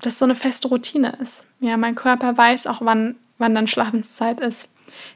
das 0.05 0.19
so 0.19 0.25
eine 0.25 0.35
feste 0.35 0.67
Routine 0.67 1.17
ist. 1.21 1.45
Ja, 1.59 1.77
mein 1.77 1.95
Körper 1.95 2.37
weiß 2.37 2.67
auch, 2.67 2.79
wann, 2.81 3.15
wann 3.37 3.55
dann 3.55 3.67
Schlafenszeit 3.67 4.39
ist. 4.39 4.67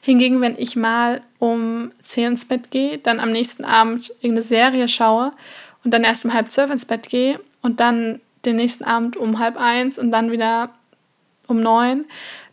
Hingegen, 0.02 0.42
wenn 0.42 0.58
ich 0.58 0.76
mal 0.76 1.22
um 1.40 1.92
10 2.02 2.28
ins 2.28 2.46
Bett 2.46 2.72
gehe, 2.72 2.98
dann 2.98 3.20
am 3.20 3.32
nächsten 3.32 3.66
Abend 3.66 4.10
irgendeine 4.22 4.42
Serie 4.42 4.88
schaue 4.88 5.34
und 5.84 5.94
dann 5.94 6.04
erst 6.04 6.26
um 6.26 6.34
halb 6.34 6.52
zwölf 6.52 6.72
ins 6.72 6.86
Bett 6.86 7.10
gehe 7.10 7.40
und 7.62 7.80
dann 7.80 8.20
den 8.46 8.56
nächsten 8.56 8.84
Abend 8.84 9.18
um 9.18 9.40
halb 9.40 9.58
eins 9.58 10.00
und 10.00 10.12
dann 10.12 10.32
wieder 10.32 10.72
um 11.48 11.62
neun, 11.62 12.06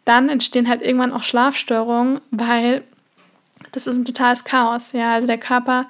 dann 0.04 0.28
entstehen 0.28 0.68
halt 0.68 0.82
irgendwann 0.82 1.12
auch 1.12 1.22
Schlafstörungen, 1.22 2.20
weil 2.30 2.82
das 3.72 3.86
ist 3.86 3.96
ein 3.96 4.04
totales 4.04 4.44
Chaos. 4.44 4.92
Ja, 4.92 5.14
also 5.14 5.26
der 5.26 5.38
Körper, 5.38 5.88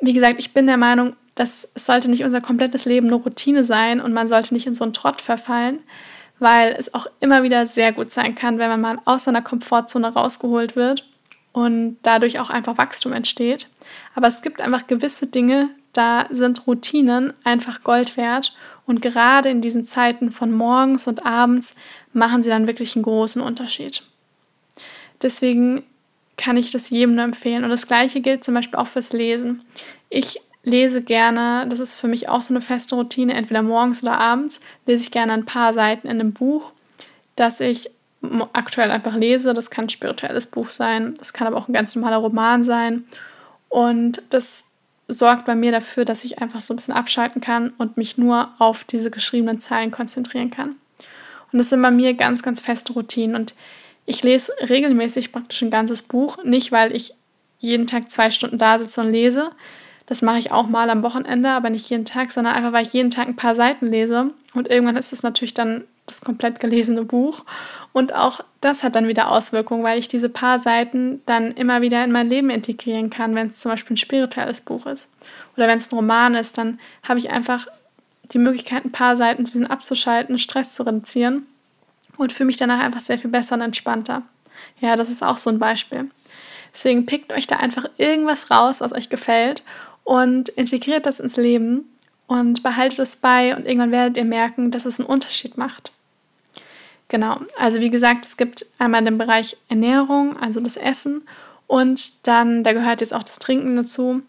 wie 0.00 0.12
gesagt, 0.12 0.36
ich 0.38 0.52
bin 0.52 0.66
der 0.66 0.76
Meinung, 0.76 1.16
das 1.36 1.70
sollte 1.74 2.10
nicht 2.10 2.24
unser 2.24 2.40
komplettes 2.40 2.86
Leben 2.86 3.06
nur 3.06 3.20
Routine 3.20 3.62
sein 3.62 4.00
und 4.00 4.12
man 4.12 4.26
sollte 4.26 4.52
nicht 4.54 4.66
in 4.66 4.74
so 4.74 4.84
einen 4.84 4.94
Trott 4.94 5.20
verfallen, 5.20 5.78
weil 6.38 6.74
es 6.76 6.92
auch 6.94 7.06
immer 7.20 7.42
wieder 7.42 7.66
sehr 7.66 7.92
gut 7.92 8.10
sein 8.10 8.34
kann, 8.34 8.58
wenn 8.58 8.70
man 8.70 8.80
mal 8.80 8.98
aus 9.04 9.24
seiner 9.24 9.42
Komfortzone 9.42 10.12
rausgeholt 10.12 10.76
wird 10.76 11.06
und 11.52 11.98
dadurch 12.02 12.40
auch 12.40 12.50
einfach 12.50 12.78
Wachstum 12.78 13.12
entsteht. 13.12 13.68
Aber 14.14 14.26
es 14.26 14.42
gibt 14.42 14.60
einfach 14.60 14.86
gewisse 14.86 15.26
Dinge, 15.26 15.68
da 15.92 16.26
sind 16.30 16.66
Routinen 16.66 17.34
einfach 17.44 17.82
Gold 17.84 18.16
wert 18.16 18.54
und 18.86 19.02
gerade 19.02 19.50
in 19.50 19.60
diesen 19.60 19.84
Zeiten 19.84 20.30
von 20.30 20.52
morgens 20.52 21.06
und 21.06 21.26
abends 21.26 21.74
machen 22.14 22.42
sie 22.42 22.50
dann 22.50 22.66
wirklich 22.66 22.96
einen 22.96 23.02
großen 23.02 23.42
Unterschied. 23.42 24.02
Deswegen 25.20 25.84
kann 26.36 26.56
ich 26.56 26.70
das 26.70 26.90
jedem 26.90 27.14
nur 27.14 27.24
empfehlen. 27.24 27.64
Und 27.64 27.70
das 27.70 27.86
gleiche 27.86 28.20
gilt 28.20 28.44
zum 28.44 28.54
Beispiel 28.54 28.78
auch 28.78 28.86
fürs 28.86 29.12
Lesen. 29.12 29.62
Ich 30.10 30.40
lese 30.66 31.00
gerne, 31.00 31.66
das 31.68 31.80
ist 31.80 31.98
für 31.98 32.08
mich 32.08 32.28
auch 32.28 32.42
so 32.42 32.52
eine 32.52 32.60
feste 32.60 32.96
Routine, 32.96 33.32
entweder 33.32 33.62
morgens 33.62 34.02
oder 34.02 34.18
abends, 34.18 34.60
lese 34.84 35.04
ich 35.04 35.10
gerne 35.12 35.32
ein 35.32 35.46
paar 35.46 35.72
Seiten 35.72 36.08
in 36.08 36.20
einem 36.20 36.32
Buch, 36.32 36.72
das 37.36 37.60
ich 37.60 37.90
aktuell 38.52 38.90
einfach 38.90 39.14
lese. 39.14 39.54
Das 39.54 39.70
kann 39.70 39.84
ein 39.84 39.90
spirituelles 39.90 40.48
Buch 40.48 40.68
sein, 40.68 41.14
das 41.18 41.32
kann 41.32 41.46
aber 41.46 41.56
auch 41.56 41.68
ein 41.68 41.72
ganz 41.72 41.94
normaler 41.94 42.16
Roman 42.16 42.64
sein. 42.64 43.04
Und 43.68 44.22
das 44.30 44.64
sorgt 45.08 45.46
bei 45.46 45.54
mir 45.54 45.70
dafür, 45.70 46.04
dass 46.04 46.24
ich 46.24 46.40
einfach 46.40 46.60
so 46.60 46.74
ein 46.74 46.76
bisschen 46.76 46.94
abschalten 46.94 47.40
kann 47.40 47.72
und 47.78 47.96
mich 47.96 48.18
nur 48.18 48.50
auf 48.58 48.82
diese 48.82 49.12
geschriebenen 49.12 49.60
Zeilen 49.60 49.92
konzentrieren 49.92 50.50
kann. 50.50 50.74
Und 51.52 51.58
das 51.60 51.68
sind 51.68 51.80
bei 51.80 51.92
mir 51.92 52.14
ganz, 52.14 52.42
ganz 52.42 52.58
feste 52.58 52.92
Routinen. 52.92 53.36
Und 53.36 53.54
ich 54.04 54.24
lese 54.24 54.52
regelmäßig 54.68 55.30
praktisch 55.30 55.62
ein 55.62 55.70
ganzes 55.70 56.02
Buch, 56.02 56.42
nicht 56.42 56.72
weil 56.72 56.94
ich 56.94 57.14
jeden 57.60 57.86
Tag 57.86 58.10
zwei 58.10 58.30
Stunden 58.30 58.58
da 58.58 58.80
sitze 58.80 59.00
und 59.00 59.12
lese. 59.12 59.52
Das 60.06 60.22
mache 60.22 60.38
ich 60.38 60.52
auch 60.52 60.68
mal 60.68 60.88
am 60.88 61.02
Wochenende, 61.02 61.50
aber 61.50 61.68
nicht 61.68 61.90
jeden 61.90 62.04
Tag, 62.04 62.30
sondern 62.30 62.54
einfach, 62.54 62.72
weil 62.72 62.86
ich 62.86 62.92
jeden 62.92 63.10
Tag 63.10 63.26
ein 63.26 63.36
paar 63.36 63.56
Seiten 63.56 63.90
lese. 63.90 64.30
Und 64.54 64.68
irgendwann 64.68 64.96
ist 64.96 65.12
es 65.12 65.22
natürlich 65.22 65.54
dann 65.54 65.84
das 66.06 66.20
komplett 66.20 66.60
gelesene 66.60 67.02
Buch. 67.02 67.44
Und 67.92 68.14
auch 68.14 68.40
das 68.60 68.84
hat 68.84 68.94
dann 68.94 69.08
wieder 69.08 69.30
Auswirkungen, 69.30 69.82
weil 69.82 69.98
ich 69.98 70.06
diese 70.06 70.28
paar 70.28 70.60
Seiten 70.60 71.22
dann 71.26 71.52
immer 71.52 71.82
wieder 71.82 72.04
in 72.04 72.12
mein 72.12 72.28
Leben 72.28 72.50
integrieren 72.50 73.10
kann, 73.10 73.34
wenn 73.34 73.48
es 73.48 73.58
zum 73.58 73.72
Beispiel 73.72 73.94
ein 73.94 73.98
spirituelles 73.98 74.60
Buch 74.60 74.86
ist. 74.86 75.08
Oder 75.56 75.66
wenn 75.66 75.78
es 75.78 75.90
ein 75.90 75.96
Roman 75.96 76.34
ist, 76.36 76.56
dann 76.56 76.78
habe 77.02 77.18
ich 77.18 77.30
einfach 77.30 77.66
die 78.32 78.38
Möglichkeit, 78.38 78.84
ein 78.84 78.92
paar 78.92 79.16
Seiten 79.16 79.42
ein 79.42 79.44
bisschen 79.44 79.66
abzuschalten, 79.66 80.38
Stress 80.38 80.74
zu 80.74 80.84
reduzieren 80.84 81.46
und 82.16 82.32
fühle 82.32 82.46
mich 82.46 82.56
danach 82.56 82.80
einfach 82.80 83.00
sehr 83.00 83.18
viel 83.18 83.30
besser 83.30 83.56
und 83.56 83.62
entspannter. 83.62 84.22
Ja, 84.80 84.94
das 84.94 85.10
ist 85.10 85.22
auch 85.22 85.36
so 85.36 85.50
ein 85.50 85.58
Beispiel. 85.58 86.10
Deswegen 86.72 87.06
pickt 87.06 87.32
euch 87.32 87.46
da 87.46 87.56
einfach 87.56 87.86
irgendwas 87.96 88.50
raus, 88.50 88.80
was 88.80 88.92
euch 88.92 89.08
gefällt 89.08 89.62
und 90.06 90.48
integriert 90.50 91.04
das 91.04 91.18
ins 91.18 91.36
Leben 91.36 91.84
und 92.28 92.62
behaltet 92.62 93.00
es 93.00 93.16
bei 93.16 93.54
und 93.54 93.66
irgendwann 93.66 93.90
werdet 93.90 94.16
ihr 94.16 94.24
merken, 94.24 94.70
dass 94.70 94.86
es 94.86 95.00
einen 95.00 95.08
Unterschied 95.08 95.58
macht. 95.58 95.90
Genau, 97.08 97.40
also 97.58 97.80
wie 97.80 97.90
gesagt, 97.90 98.24
es 98.24 98.36
gibt 98.36 98.66
einmal 98.78 99.04
den 99.04 99.18
Bereich 99.18 99.56
Ernährung, 99.68 100.36
also 100.38 100.60
das 100.60 100.76
Essen 100.76 101.22
und 101.66 102.26
dann, 102.26 102.62
da 102.62 102.72
gehört 102.72 103.00
jetzt 103.00 103.12
auch 103.12 103.24
das 103.24 103.40
Trinken 103.40 103.76
dazu. 103.76 104.22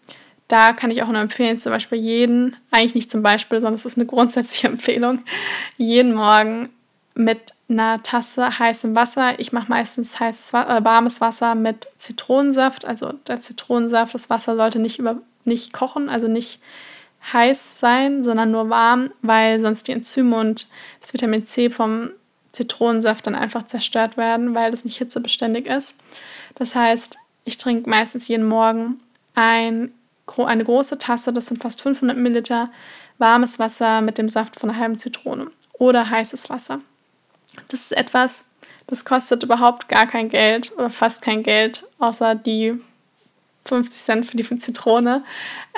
Da 0.48 0.72
kann 0.72 0.90
ich 0.90 1.02
auch 1.02 1.08
nur 1.08 1.20
empfehlen, 1.20 1.60
zum 1.60 1.70
Beispiel 1.70 1.98
jeden, 1.98 2.56
eigentlich 2.72 2.96
nicht 2.96 3.10
zum 3.10 3.22
Beispiel, 3.22 3.60
sondern 3.60 3.74
es 3.74 3.84
ist 3.84 3.98
eine 3.98 4.06
grundsätzliche 4.06 4.66
Empfehlung, 4.72 5.22
jeden 5.76 6.12
Morgen 6.12 6.70
mit 7.14 7.52
einer 7.68 8.02
Tasse 8.02 8.58
heißem 8.58 8.96
Wasser. 8.96 9.38
Ich 9.38 9.52
mache 9.52 9.70
meistens 9.70 10.18
heißes, 10.18 10.54
äh, 10.54 10.84
warmes 10.84 11.20
Wasser 11.20 11.54
mit 11.54 11.86
Zitronensaft. 11.98 12.84
Also 12.84 13.12
der 13.26 13.40
Zitronensaft, 13.40 14.14
das 14.14 14.30
Wasser 14.30 14.56
sollte 14.56 14.78
nicht, 14.78 14.98
über, 14.98 15.18
nicht 15.44 15.72
kochen, 15.72 16.08
also 16.08 16.28
nicht 16.28 16.60
heiß 17.32 17.80
sein, 17.80 18.22
sondern 18.22 18.50
nur 18.50 18.70
warm, 18.70 19.10
weil 19.22 19.60
sonst 19.60 19.88
die 19.88 19.92
Enzyme 19.92 20.36
und 20.36 20.68
das 21.00 21.12
Vitamin 21.12 21.46
C 21.46 21.70
vom 21.70 22.10
Zitronensaft 22.52 23.26
dann 23.26 23.34
einfach 23.34 23.66
zerstört 23.66 24.16
werden, 24.16 24.54
weil 24.54 24.70
das 24.70 24.84
nicht 24.84 24.98
hitzebeständig 24.98 25.66
ist. 25.66 25.94
Das 26.54 26.74
heißt, 26.74 27.16
ich 27.44 27.56
trinke 27.56 27.88
meistens 27.88 28.28
jeden 28.28 28.46
Morgen 28.46 29.00
ein, 29.34 29.92
eine 30.36 30.64
große 30.64 30.98
Tasse, 30.98 31.32
das 31.32 31.46
sind 31.46 31.62
fast 31.62 31.82
500 31.82 32.16
Milliliter, 32.16 32.70
warmes 33.18 33.58
Wasser 33.58 34.00
mit 34.00 34.18
dem 34.18 34.28
Saft 34.28 34.58
von 34.58 34.70
einer 34.70 34.78
halben 34.78 34.98
Zitrone 34.98 35.50
oder 35.74 36.10
heißes 36.10 36.50
Wasser. 36.50 36.80
Das 37.68 37.80
ist 37.80 37.92
etwas, 37.92 38.44
das 38.86 39.04
kostet 39.04 39.42
überhaupt 39.42 39.88
gar 39.88 40.06
kein 40.06 40.28
Geld 40.28 40.72
oder 40.76 40.90
fast 40.90 41.22
kein 41.22 41.42
Geld, 41.42 41.84
außer 41.98 42.34
die 42.34 42.80
50 43.68 44.00
Cent 44.00 44.26
für 44.26 44.36
die 44.36 44.58
Zitrone 44.58 45.22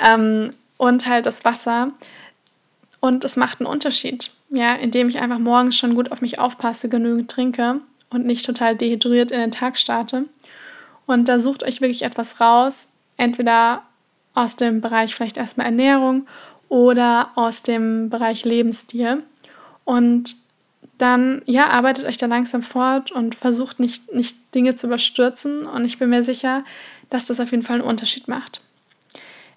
ähm, 0.03 0.53
und 0.77 1.07
halt 1.07 1.25
das 1.25 1.45
Wasser. 1.45 1.91
Und 2.99 3.25
es 3.25 3.35
macht 3.35 3.59
einen 3.59 3.67
Unterschied, 3.67 4.31
ja, 4.49 4.73
indem 4.73 5.09
ich 5.09 5.19
einfach 5.19 5.39
morgens 5.39 5.75
schon 5.75 5.95
gut 5.95 6.11
auf 6.11 6.21
mich 6.21 6.39
aufpasse, 6.39 6.87
genügend 6.87 7.31
trinke 7.31 7.81
und 8.09 8.25
nicht 8.25 8.45
total 8.45 8.75
dehydriert 8.75 9.31
in 9.31 9.39
den 9.39 9.51
Tag 9.51 9.77
starte. 9.77 10.25
Und 11.05 11.27
da 11.27 11.39
sucht 11.39 11.63
euch 11.63 11.81
wirklich 11.81 12.03
etwas 12.03 12.39
raus, 12.39 12.89
entweder 13.17 13.83
aus 14.33 14.55
dem 14.55 14.81
Bereich 14.81 15.15
vielleicht 15.15 15.37
erstmal 15.37 15.65
Ernährung 15.65 16.27
oder 16.69 17.31
aus 17.35 17.63
dem 17.63 18.09
Bereich 18.09 18.45
Lebensstil. 18.45 19.23
Und 19.83 20.35
dann 20.97 21.41
ja, 21.45 21.67
arbeitet 21.67 22.05
euch 22.05 22.17
da 22.17 22.27
langsam 22.27 22.61
fort 22.61 23.11
und 23.11 23.35
versucht 23.35 23.79
nicht, 23.79 24.13
nicht 24.13 24.53
Dinge 24.53 24.75
zu 24.75 24.87
überstürzen. 24.87 25.65
Und 25.65 25.83
ich 25.85 25.97
bin 25.97 26.09
mir 26.09 26.23
sicher, 26.23 26.63
dass 27.11 27.27
das 27.27 27.39
auf 27.39 27.51
jeden 27.51 27.63
Fall 27.63 27.75
einen 27.75 27.87
Unterschied 27.87 28.27
macht. 28.27 28.61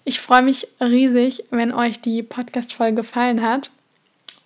Ich 0.03 0.19
freue 0.19 0.43
mich 0.43 0.67
riesig, 0.79 1.45
wenn 1.49 1.73
euch 1.73 1.99
die 1.99 2.21
Podcast-Folge 2.21 2.97
gefallen 2.97 3.41
hat. 3.41 3.71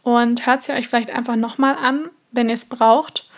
Und 0.04 0.48
hört 0.48 0.64
sie 0.64 0.72
euch 0.72 0.88
vielleicht 0.88 1.12
einfach 1.12 1.36
nochmal 1.36 1.76
an, 1.76 2.10
wenn 2.32 2.48
ihr 2.48 2.56
es 2.56 2.64
braucht. 2.64 3.30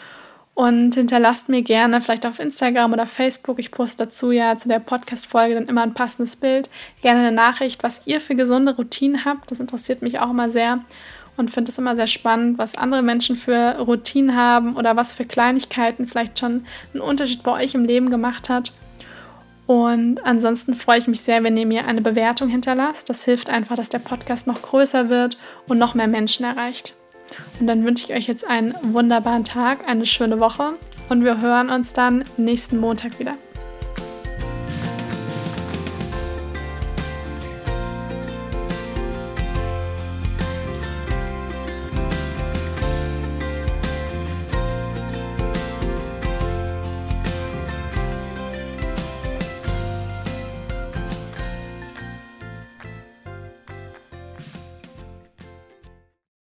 Und 0.53 0.93
hinterlasst 0.93 1.49
mir 1.49 1.63
gerne, 1.63 2.01
vielleicht 2.01 2.25
auf 2.27 2.39
Instagram 2.39 2.93
oder 2.93 3.07
Facebook, 3.07 3.57
ich 3.57 3.71
poste 3.71 4.05
dazu 4.05 4.31
ja 4.31 4.57
zu 4.57 4.67
der 4.67 4.79
Podcast-Folge 4.79 5.55
dann 5.55 5.67
immer 5.67 5.81
ein 5.81 5.95
passendes 5.95 6.36
Bild, 6.36 6.69
gerne 7.01 7.21
eine 7.21 7.31
Nachricht, 7.31 7.81
was 7.81 8.01
ihr 8.05 8.21
für 8.21 8.36
gesunde 8.36 8.75
Routinen 8.75 9.25
habt. 9.25 9.49
Das 9.49 9.60
interessiert 9.60 10.03
mich 10.03 10.19
auch 10.19 10.29
immer 10.29 10.51
sehr 10.51 10.81
und 11.38 11.49
finde 11.49 11.71
es 11.71 11.77
immer 11.77 11.95
sehr 11.95 12.07
spannend, 12.07 12.57
was 12.57 12.75
andere 12.75 13.01
Menschen 13.01 13.38
für 13.38 13.77
Routinen 13.79 14.36
haben 14.36 14.75
oder 14.75 14.95
was 14.95 15.13
für 15.13 15.25
Kleinigkeiten 15.25 16.05
vielleicht 16.05 16.38
schon 16.38 16.65
einen 16.93 17.01
Unterschied 17.01 17.41
bei 17.41 17.63
euch 17.63 17.73
im 17.73 17.86
Leben 17.86 18.10
gemacht 18.10 18.49
hat. 18.49 18.71
Und 19.71 20.19
ansonsten 20.25 20.75
freue 20.75 20.97
ich 20.97 21.07
mich 21.07 21.21
sehr, 21.21 21.45
wenn 21.45 21.55
ihr 21.55 21.65
mir 21.65 21.88
eine 21.88 22.01
Bewertung 22.01 22.49
hinterlasst. 22.49 23.10
Das 23.10 23.23
hilft 23.23 23.49
einfach, 23.49 23.77
dass 23.77 23.88
der 23.88 23.99
Podcast 23.99 24.45
noch 24.45 24.62
größer 24.62 25.07
wird 25.07 25.38
und 25.65 25.77
noch 25.77 25.93
mehr 25.93 26.10
Menschen 26.10 26.43
erreicht. 26.43 26.93
Und 27.57 27.67
dann 27.67 27.86
wünsche 27.86 28.03
ich 28.03 28.13
euch 28.13 28.27
jetzt 28.27 28.43
einen 28.43 28.75
wunderbaren 28.81 29.45
Tag, 29.45 29.88
eine 29.88 30.05
schöne 30.05 30.41
Woche 30.41 30.73
und 31.07 31.23
wir 31.23 31.39
hören 31.39 31.69
uns 31.69 31.93
dann 31.93 32.25
nächsten 32.36 32.81
Montag 32.81 33.17
wieder. 33.17 33.36